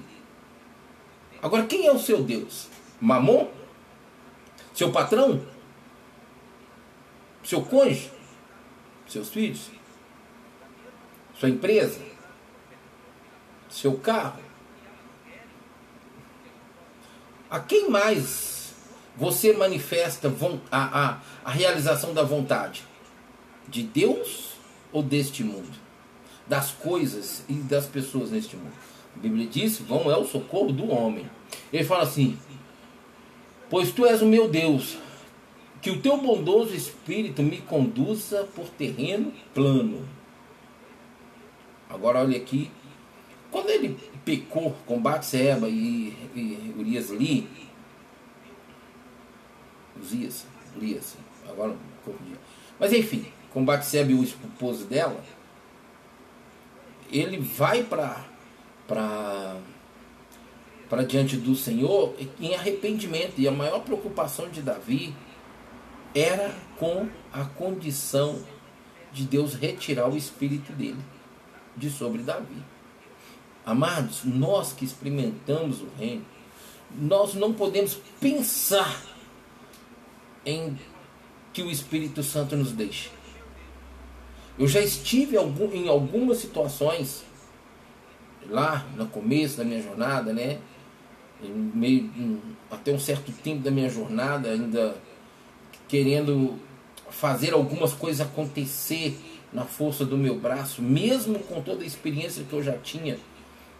Agora, 1.41 1.63
quem 1.65 1.85
é 1.85 1.91
o 1.91 1.99
seu 1.99 2.23
Deus? 2.23 2.67
Mamon? 2.99 3.47
Seu 4.73 4.91
patrão? 4.91 5.41
Seu 7.43 7.61
cônjuge? 7.61 8.09
Seus 9.07 9.29
filhos? 9.29 9.69
Sua 11.37 11.49
empresa? 11.49 11.99
Seu 13.69 13.97
carro? 13.97 14.41
A 17.49 17.59
quem 17.59 17.89
mais 17.89 18.73
você 19.15 19.53
manifesta 19.53 20.33
a, 20.71 21.07
a, 21.09 21.19
a 21.43 21.51
realização 21.51 22.13
da 22.13 22.23
vontade? 22.23 22.83
De 23.67 23.83
Deus 23.83 24.53
ou 24.91 25.03
deste 25.03 25.43
mundo? 25.43 25.77
Das 26.47 26.71
coisas 26.71 27.43
e 27.47 27.53
das 27.53 27.85
pessoas 27.85 28.31
neste 28.31 28.55
mundo? 28.55 28.73
A 29.15 29.19
Bíblia 29.19 29.47
diz: 29.47 29.79
vão 29.79 30.11
é 30.11 30.17
o 30.17 30.25
socorro 30.25 30.71
do 30.71 30.89
homem. 30.89 31.29
Ele 31.71 31.83
fala 31.83 32.03
assim: 32.03 32.37
Pois 33.69 33.91
tu 33.91 34.05
és 34.05 34.21
o 34.21 34.25
meu 34.25 34.47
Deus, 34.47 34.97
que 35.83 35.91
o 35.91 35.99
teu 35.99 36.15
bondoso 36.15 36.73
espírito 36.73 37.43
me 37.43 37.57
conduza 37.57 38.45
por 38.55 38.69
terreno 38.69 39.33
plano. 39.53 40.07
Agora 41.89 42.19
olha 42.19 42.37
aqui, 42.37 42.71
quando 43.51 43.69
ele 43.69 43.99
pecou 44.23 44.73
com 44.85 45.01
Batseba 45.01 45.67
e, 45.67 46.15
e 46.33 46.73
Urias 46.79 47.09
Li, 47.09 47.49
Uzias, 50.01 50.47
Urias, 50.77 51.17
agora 51.49 51.75
confundi. 52.05 52.33
Mas 52.79 52.93
enfim, 52.93 53.25
com 53.51 53.65
Batseba 53.65 54.09
e 54.09 54.15
o 54.15 54.23
esposo 54.23 54.85
dela, 54.85 55.21
ele 57.11 57.37
vai 57.37 57.83
para 57.83 58.25
para 58.87 59.57
para 60.89 61.03
diante 61.03 61.35
do 61.35 61.55
Senhor 61.55 62.15
em 62.39 62.55
arrependimento. 62.55 63.33
E 63.37 63.47
a 63.49 63.51
maior 63.51 63.81
preocupação 63.81 64.47
de 64.49 64.61
Davi 64.61 65.13
era 66.13 66.53
com 66.77 67.07
a 67.31 67.45
condição 67.45 68.39
de 69.11 69.23
Deus 69.23 69.53
retirar 69.53 70.09
o 70.09 70.17
espírito 70.17 70.71
dele 70.73 70.99
de 71.75 71.89
sobre 71.89 72.21
Davi. 72.21 72.63
Amados, 73.65 74.23
nós 74.23 74.73
que 74.73 74.83
experimentamos 74.83 75.81
o 75.81 75.87
reino, 75.97 76.25
nós 76.95 77.33
não 77.33 77.53
podemos 77.53 77.95
pensar 78.19 79.01
em 80.45 80.77
que 81.53 81.61
o 81.61 81.71
Espírito 81.71 82.21
Santo 82.21 82.55
nos 82.55 82.71
deixe. 82.71 83.09
Eu 84.59 84.67
já 84.67 84.81
estive 84.81 85.37
em 85.37 85.87
algumas 85.87 86.37
situações 86.37 87.23
lá 88.49 88.85
no 88.95 89.07
começo 89.07 89.57
da 89.57 89.63
minha 89.63 89.81
jornada, 89.81 90.33
né? 90.33 90.59
Meio, 91.41 92.11
até 92.69 92.91
um 92.91 92.99
certo 92.99 93.31
tempo 93.31 93.63
da 93.63 93.71
minha 93.71 93.89
jornada, 93.89 94.49
ainda 94.49 94.95
querendo 95.87 96.59
fazer 97.09 97.53
algumas 97.53 97.93
coisas 97.93 98.25
acontecer 98.25 99.17
na 99.51 99.65
força 99.65 100.03
do 100.03 100.17
meu 100.17 100.39
braço, 100.39 100.81
mesmo 100.81 101.39
com 101.39 101.61
toda 101.61 101.83
a 101.83 101.85
experiência 101.85 102.43
que 102.43 102.53
eu 102.53 102.63
já 102.63 102.77
tinha. 102.77 103.17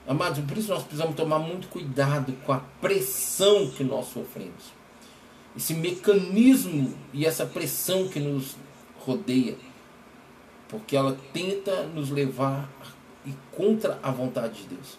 Amados, 0.08 0.44
por 0.46 0.58
isso 0.58 0.70
nós 0.70 0.84
precisamos 0.84 1.16
tomar 1.16 1.39
muito 1.39 1.68
cuidado 1.68 2.34
com 2.46 2.54
a 2.54 2.60
pressão 2.80 3.70
que 3.72 3.84
nós 3.84 4.08
sofremos. 4.08 4.72
Esse 5.56 5.74
mecanismo 5.74 6.94
e 7.13 7.26
essa 7.26 7.46
pressão 7.46 8.08
que 8.08 8.20
nos 8.20 8.56
rodeia. 9.00 9.56
Porque 10.68 10.96
ela 10.96 11.18
tenta 11.32 11.84
nos 11.84 12.10
levar 12.10 12.70
e 13.26 13.34
contra 13.56 14.00
a 14.04 14.12
vontade 14.12 14.63
de 14.63 14.76
Deus. 14.76 14.98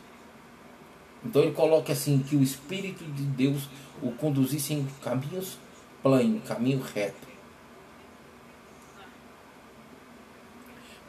Então 1.25 1.43
ele 1.43 1.53
coloca 1.53 1.93
assim 1.93 2.19
que 2.19 2.37
o 2.37 2.43
Espírito 2.43 3.05
de 3.05 3.23
Deus 3.23 3.69
o 4.03 4.11
conduzisse 4.13 4.75
em 4.75 4.87
caminhos 5.03 5.59
planos, 6.05 6.47
caminho 6.47 6.83
reto. 6.83 7.27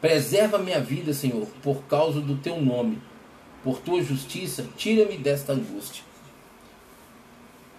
Preserva 0.00 0.58
minha 0.58 0.80
vida, 0.80 1.12
Senhor, 1.12 1.46
por 1.62 1.82
causa 1.82 2.20
do 2.20 2.36
teu 2.38 2.60
nome. 2.60 3.02
Por 3.62 3.78
tua 3.80 4.02
justiça, 4.02 4.66
tira-me 4.76 5.18
desta 5.18 5.52
angústia. 5.52 6.02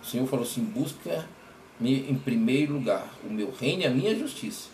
O 0.01 0.05
Senhor 0.05 0.27
falou 0.27 0.45
assim: 0.45 0.63
busca-me 0.63 2.09
em 2.09 2.15
primeiro 2.15 2.73
lugar 2.73 3.07
o 3.27 3.33
meu 3.33 3.51
reino 3.51 3.81
e 3.81 3.85
a 3.85 3.89
minha 3.89 4.15
justiça. 4.15 4.69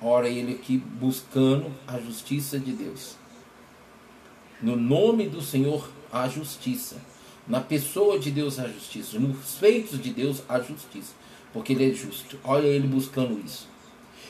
Ora, 0.00 0.28
ele 0.28 0.54
aqui 0.54 0.76
buscando 0.76 1.72
a 1.86 1.98
justiça 1.98 2.58
de 2.58 2.72
Deus. 2.72 3.16
No 4.62 4.76
nome 4.76 5.28
do 5.28 5.40
Senhor, 5.40 5.88
a 6.12 6.28
justiça. 6.28 6.96
Na 7.46 7.60
pessoa 7.60 8.18
de 8.18 8.30
Deus, 8.30 8.58
a 8.58 8.68
justiça. 8.68 9.18
Nos 9.18 9.56
feitos 9.56 10.00
de 10.00 10.10
Deus, 10.10 10.42
a 10.48 10.60
justiça. 10.60 11.23
Porque 11.54 11.72
Ele 11.72 11.92
é 11.92 11.94
justo. 11.94 12.38
Olha 12.44 12.66
ele 12.66 12.88
buscando 12.88 13.40
isso. 13.42 13.68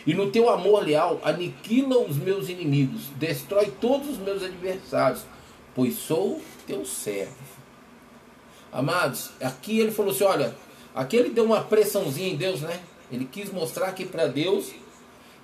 E 0.07 0.13
no 0.13 0.31
teu 0.31 0.51
amor 0.51 0.85
leal, 0.85 1.19
aniquila 1.25 1.99
os 1.99 2.17
meus 2.17 2.51
inimigos. 2.51 3.05
Destrói 3.17 3.73
todos 3.81 4.11
os 4.11 4.19
meus 4.19 4.43
adversários. 4.43 5.23
Pois 5.75 5.95
sou 5.95 6.41
teu 6.67 6.85
servo. 6.85 7.35
Amados, 8.71 9.31
aqui 9.41 9.81
ele 9.81 9.91
falou 9.91 10.13
assim: 10.13 10.25
olha, 10.25 10.55
aqui 10.95 11.17
ele 11.17 11.31
deu 11.31 11.45
uma 11.45 11.63
pressãozinha 11.63 12.29
em 12.29 12.37
Deus, 12.37 12.61
né? 12.61 12.79
Ele 13.11 13.25
quis 13.25 13.51
mostrar 13.51 13.93
que 13.93 14.05
para 14.05 14.27
Deus 14.27 14.73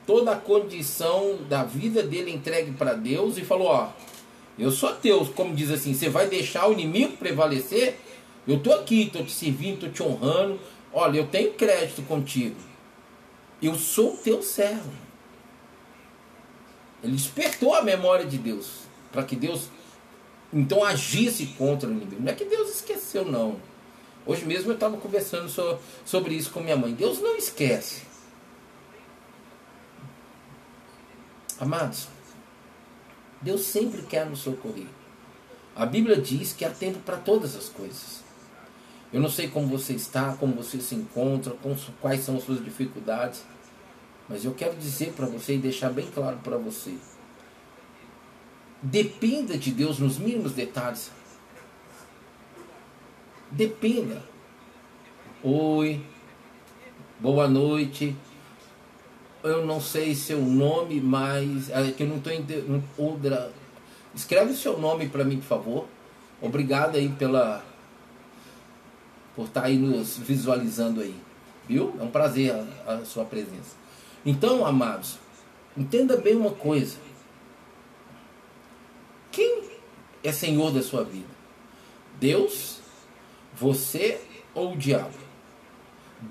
toda 0.06 0.32
a 0.32 0.36
condição 0.36 1.38
da 1.48 1.64
vida 1.64 2.02
dele 2.02 2.30
entregue 2.30 2.72
para 2.72 2.92
Deus 2.92 3.38
e 3.38 3.44
falou: 3.44 3.68
ó, 3.68 3.88
eu 4.58 4.70
sou 4.70 4.92
teu, 4.94 5.24
como 5.34 5.54
diz 5.54 5.70
assim, 5.70 5.94
você 5.94 6.10
vai 6.10 6.26
deixar 6.26 6.68
o 6.68 6.72
inimigo 6.72 7.16
prevalecer? 7.16 7.98
Eu 8.46 8.56
estou 8.56 8.74
aqui, 8.74 9.04
estou 9.04 9.24
te 9.24 9.32
servindo, 9.32 9.86
estou 9.86 9.90
te 9.90 10.02
honrando. 10.02 10.58
Olha, 10.92 11.18
eu 11.18 11.26
tenho 11.26 11.54
crédito 11.54 12.02
contigo. 12.02 12.56
Eu 13.62 13.74
sou 13.76 14.16
teu 14.16 14.42
servo. 14.42 14.90
Ele 17.02 17.12
despertou 17.12 17.74
a 17.74 17.82
memória 17.82 18.26
de 18.26 18.38
Deus. 18.38 18.80
Para 19.12 19.22
que 19.24 19.36
Deus 19.36 19.68
então 20.52 20.84
agisse 20.84 21.46
contra 21.58 21.88
o 21.88 21.92
inimigo. 21.92 22.22
Não 22.22 22.32
é 22.32 22.34
que 22.34 22.44
Deus 22.44 22.76
esqueceu, 22.76 23.24
não. 23.24 23.60
Hoje 24.26 24.44
mesmo 24.44 24.70
eu 24.70 24.74
estava 24.74 24.96
conversando 24.96 25.48
sobre 26.04 26.34
isso 26.34 26.50
com 26.50 26.60
minha 26.60 26.76
mãe. 26.76 26.92
Deus 26.92 27.20
não 27.20 27.36
esquece. 27.36 28.02
Amados, 31.58 32.08
Deus 33.40 33.62
sempre 33.62 34.00
quer 34.02 34.24
nos 34.24 34.40
socorrer. 34.40 34.86
A 35.76 35.84
Bíblia 35.84 36.16
diz 36.16 36.54
que 36.54 36.64
há 36.64 36.70
tempo 36.70 36.98
para 37.00 37.18
todas 37.18 37.54
as 37.54 37.68
coisas. 37.68 38.24
Eu 39.12 39.20
não 39.20 39.28
sei 39.28 39.48
como 39.48 39.66
você 39.66 39.92
está, 39.92 40.34
como 40.34 40.54
você 40.54 40.78
se 40.80 40.94
encontra, 40.94 41.54
quais 42.00 42.20
são 42.22 42.36
as 42.36 42.44
suas 42.44 42.64
dificuldades, 42.64 43.44
mas 44.28 44.44
eu 44.44 44.54
quero 44.54 44.76
dizer 44.76 45.12
para 45.12 45.26
você 45.26 45.54
e 45.54 45.58
deixar 45.58 45.90
bem 45.90 46.08
claro 46.10 46.38
para 46.44 46.56
você. 46.56 46.94
Dependa 48.80 49.58
de 49.58 49.72
Deus 49.72 49.98
nos 49.98 50.16
mínimos 50.16 50.52
detalhes. 50.52 51.10
Dependa. 53.50 54.22
Oi, 55.42 56.00
boa 57.18 57.48
noite, 57.48 58.16
eu 59.42 59.66
não 59.66 59.80
sei 59.80 60.14
seu 60.14 60.40
nome, 60.40 61.00
mas 61.00 61.68
é 61.70 61.90
que 61.90 62.04
eu 62.04 62.06
não 62.06 62.18
estou 62.18 62.32
entendendo. 62.32 62.84
Escreve 64.14 64.52
o 64.52 64.56
seu 64.56 64.78
nome 64.78 65.08
para 65.08 65.24
mim, 65.24 65.38
por 65.38 65.46
favor. 65.46 65.86
Obrigado 66.40 66.96
aí 66.96 67.08
pela 67.08 67.64
por 69.40 69.46
estar 69.46 69.62
tá 69.62 69.66
aí 69.68 69.78
nos 69.78 70.18
visualizando 70.18 71.00
aí, 71.00 71.14
viu? 71.66 71.94
É 71.98 72.02
um 72.02 72.10
prazer 72.10 72.52
a, 72.86 72.92
a 72.92 73.04
sua 73.06 73.24
presença. 73.24 73.74
Então, 74.24 74.66
amados, 74.66 75.18
entenda 75.74 76.14
bem 76.18 76.36
uma 76.36 76.50
coisa. 76.50 76.98
Quem 79.32 79.62
é 80.22 80.30
senhor 80.30 80.70
da 80.72 80.82
sua 80.82 81.04
vida? 81.04 81.30
Deus, 82.20 82.80
você 83.56 84.20
ou 84.54 84.74
o 84.74 84.76
diabo? 84.76 85.14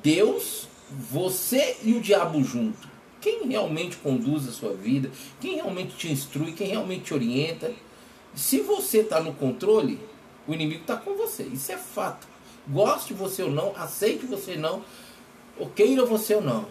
Deus, 0.04 0.68
você 0.92 1.78
e 1.82 1.94
o 1.94 2.02
diabo 2.02 2.44
junto. 2.44 2.88
Quem 3.20 3.48
realmente 3.48 3.98
conduz 3.98 4.48
a 4.48 4.52
sua 4.52 4.76
vida, 4.76 5.10
quem 5.42 5.56
realmente 5.56 5.96
te 5.96 6.12
instrui, 6.12 6.52
quem 6.52 6.68
realmente 6.68 7.06
te 7.06 7.14
orienta. 7.16 7.74
Se 8.36 8.60
você 8.60 9.00
está 9.00 9.20
no 9.20 9.34
controle, 9.34 10.00
o 10.48 10.54
inimigo 10.54 10.82
está 10.82 10.96
com 10.96 11.16
você. 11.16 11.42
Isso 11.42 11.72
é 11.72 11.78
fato. 11.78 12.29
Goste 12.70 13.14
você 13.14 13.44
ou 13.44 13.52
não, 13.52 13.74
aceite 13.76 14.26
você 14.26 14.52
ou 14.54 14.60
não, 14.60 14.82
ou 15.58 15.68
queira 15.70 16.06
você 16.06 16.36
ou 16.36 16.42
não. 16.42 16.66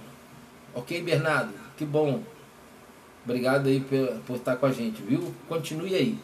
Ok, 0.74 1.02
Bernardo? 1.02 1.52
Que 1.76 1.84
bom. 1.84 2.22
Obrigado 3.24 3.68
aí 3.68 3.80
por, 3.80 4.20
por 4.20 4.36
estar 4.36 4.56
com 4.56 4.66
a 4.66 4.72
gente, 4.72 5.02
viu? 5.02 5.34
Continue 5.48 5.94
aí. 5.94 6.18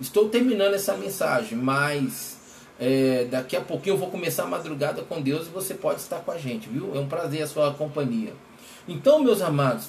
Estou 0.00 0.28
terminando 0.28 0.74
essa 0.74 0.96
mensagem, 0.96 1.58
mas 1.58 2.38
é, 2.78 3.26
daqui 3.28 3.56
a 3.56 3.60
pouquinho 3.60 3.94
eu 3.94 3.98
vou 3.98 4.08
começar 4.08 4.44
a 4.44 4.46
madrugada 4.46 5.02
com 5.02 5.20
Deus 5.20 5.48
e 5.48 5.50
você 5.50 5.74
pode 5.74 6.00
estar 6.00 6.20
com 6.20 6.30
a 6.30 6.38
gente, 6.38 6.68
viu? 6.68 6.94
É 6.94 7.00
um 7.00 7.08
prazer 7.08 7.42
a 7.42 7.46
sua 7.46 7.74
companhia. 7.74 8.32
Então, 8.86 9.20
meus 9.20 9.42
amados, 9.42 9.88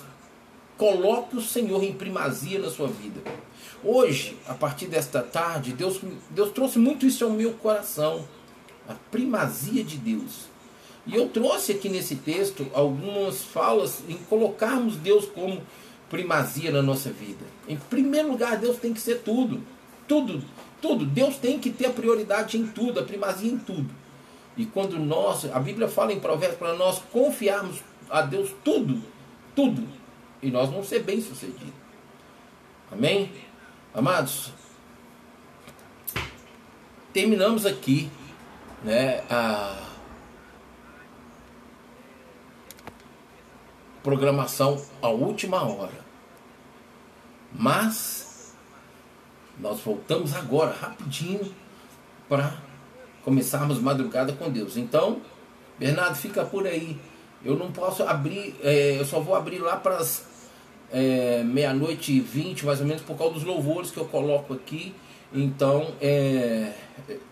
coloque 0.75 1.37
o 1.37 1.41
Senhor 1.41 1.83
em 1.83 1.93
primazia 1.93 2.57
na 2.57 2.69
sua 2.69 2.87
vida. 2.87 3.21
Hoje, 3.83 4.35
a 4.47 4.53
partir 4.55 4.87
desta 4.87 5.21
tarde, 5.21 5.71
Deus, 5.71 6.01
Deus 6.31 6.51
trouxe 6.51 6.79
muito 6.79 7.05
isso 7.05 7.23
ao 7.23 7.29
meu 7.29 7.53
coração. 7.53 8.27
A 8.89 8.95
primazia 9.11 9.83
de 9.83 9.97
Deus. 9.97 10.49
E 11.05 11.15
eu 11.15 11.29
trouxe 11.29 11.71
aqui 11.71 11.87
nesse 11.87 12.15
texto 12.15 12.67
algumas 12.73 13.43
falas 13.43 14.03
em 14.09 14.17
colocarmos 14.17 14.95
Deus 14.95 15.25
como 15.27 15.61
primazia 16.09 16.71
na 16.71 16.81
nossa 16.81 17.11
vida. 17.11 17.45
Em 17.67 17.77
primeiro 17.77 18.29
lugar, 18.29 18.57
Deus 18.57 18.77
tem 18.77 18.93
que 18.93 18.99
ser 18.99 19.21
tudo. 19.21 19.61
Tudo, 20.07 20.43
tudo. 20.81 21.05
Deus 21.05 21.35
tem 21.37 21.59
que 21.59 21.69
ter 21.69 21.85
a 21.85 21.91
prioridade 21.91 22.57
em 22.57 22.65
tudo, 22.65 22.99
a 22.99 23.03
primazia 23.03 23.51
em 23.51 23.59
tudo. 23.59 23.93
E 24.57 24.65
quando 24.65 24.97
nós, 24.97 25.45
a 25.45 25.59
Bíblia 25.59 25.87
fala 25.87 26.11
em 26.11 26.19
Provérbios 26.19 26.59
para 26.59 26.73
nós 26.73 26.99
confiarmos 27.11 27.77
a 28.09 28.23
Deus 28.23 28.49
tudo, 28.63 29.01
tudo, 29.55 29.87
e 30.41 30.49
nós 30.49 30.69
vamos 30.69 30.87
ser 30.87 31.03
bem-sucedidos. 31.03 31.73
Amém? 32.91 33.31
Amados, 33.93 34.51
terminamos 37.13 37.65
aqui 37.65 38.09
né, 38.83 39.23
a 39.29 39.77
programação 44.03 44.81
à 45.01 45.09
última 45.09 45.63
hora. 45.63 46.07
Mas 47.53 48.55
nós 49.59 49.81
voltamos 49.81 50.35
agora, 50.35 50.73
rapidinho, 50.73 51.53
para 52.27 52.53
começarmos 53.23 53.79
madrugada 53.79 54.33
com 54.33 54.49
Deus. 54.49 54.77
Então, 54.77 55.21
Bernardo, 55.77 56.15
fica 56.15 56.45
por 56.45 56.65
aí. 56.65 56.97
Eu 57.43 57.57
não 57.57 57.71
posso 57.71 58.03
abrir, 58.03 58.55
é, 58.61 58.99
eu 58.99 59.05
só 59.05 59.19
vou 59.19 59.35
abrir 59.35 59.59
lá 59.59 59.77
para 59.77 59.97
as 59.97 60.25
é, 60.91 61.43
meia-noite 61.43 62.11
e 62.11 62.19
vinte, 62.19 62.65
mais 62.65 62.79
ou 62.79 62.85
menos, 62.85 63.01
por 63.01 63.17
causa 63.17 63.33
dos 63.33 63.43
louvores 63.43 63.91
que 63.91 63.97
eu 63.97 64.05
coloco 64.05 64.53
aqui. 64.53 64.95
Então, 65.33 65.93
é, 66.01 66.73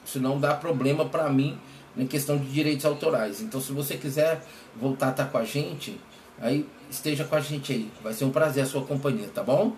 senão 0.05 0.39
dá 0.39 0.53
problema 0.53 1.05
para 1.05 1.29
mim 1.29 1.57
em 1.97 2.05
questão 2.05 2.37
de 2.37 2.45
direitos 2.45 2.85
autorais. 2.85 3.41
Então, 3.41 3.59
se 3.59 3.71
você 3.71 3.97
quiser 3.97 4.43
voltar 4.75 5.07
a 5.07 5.11
estar 5.11 5.25
com 5.25 5.37
a 5.37 5.43
gente, 5.43 5.99
aí 6.39 6.65
esteja 6.89 7.23
com 7.23 7.35
a 7.35 7.39
gente 7.39 7.73
aí. 7.73 7.91
Vai 8.03 8.13
ser 8.13 8.25
um 8.25 8.31
prazer 8.31 8.63
a 8.63 8.65
sua 8.65 8.83
companhia, 8.83 9.27
tá 9.33 9.43
bom? 9.43 9.75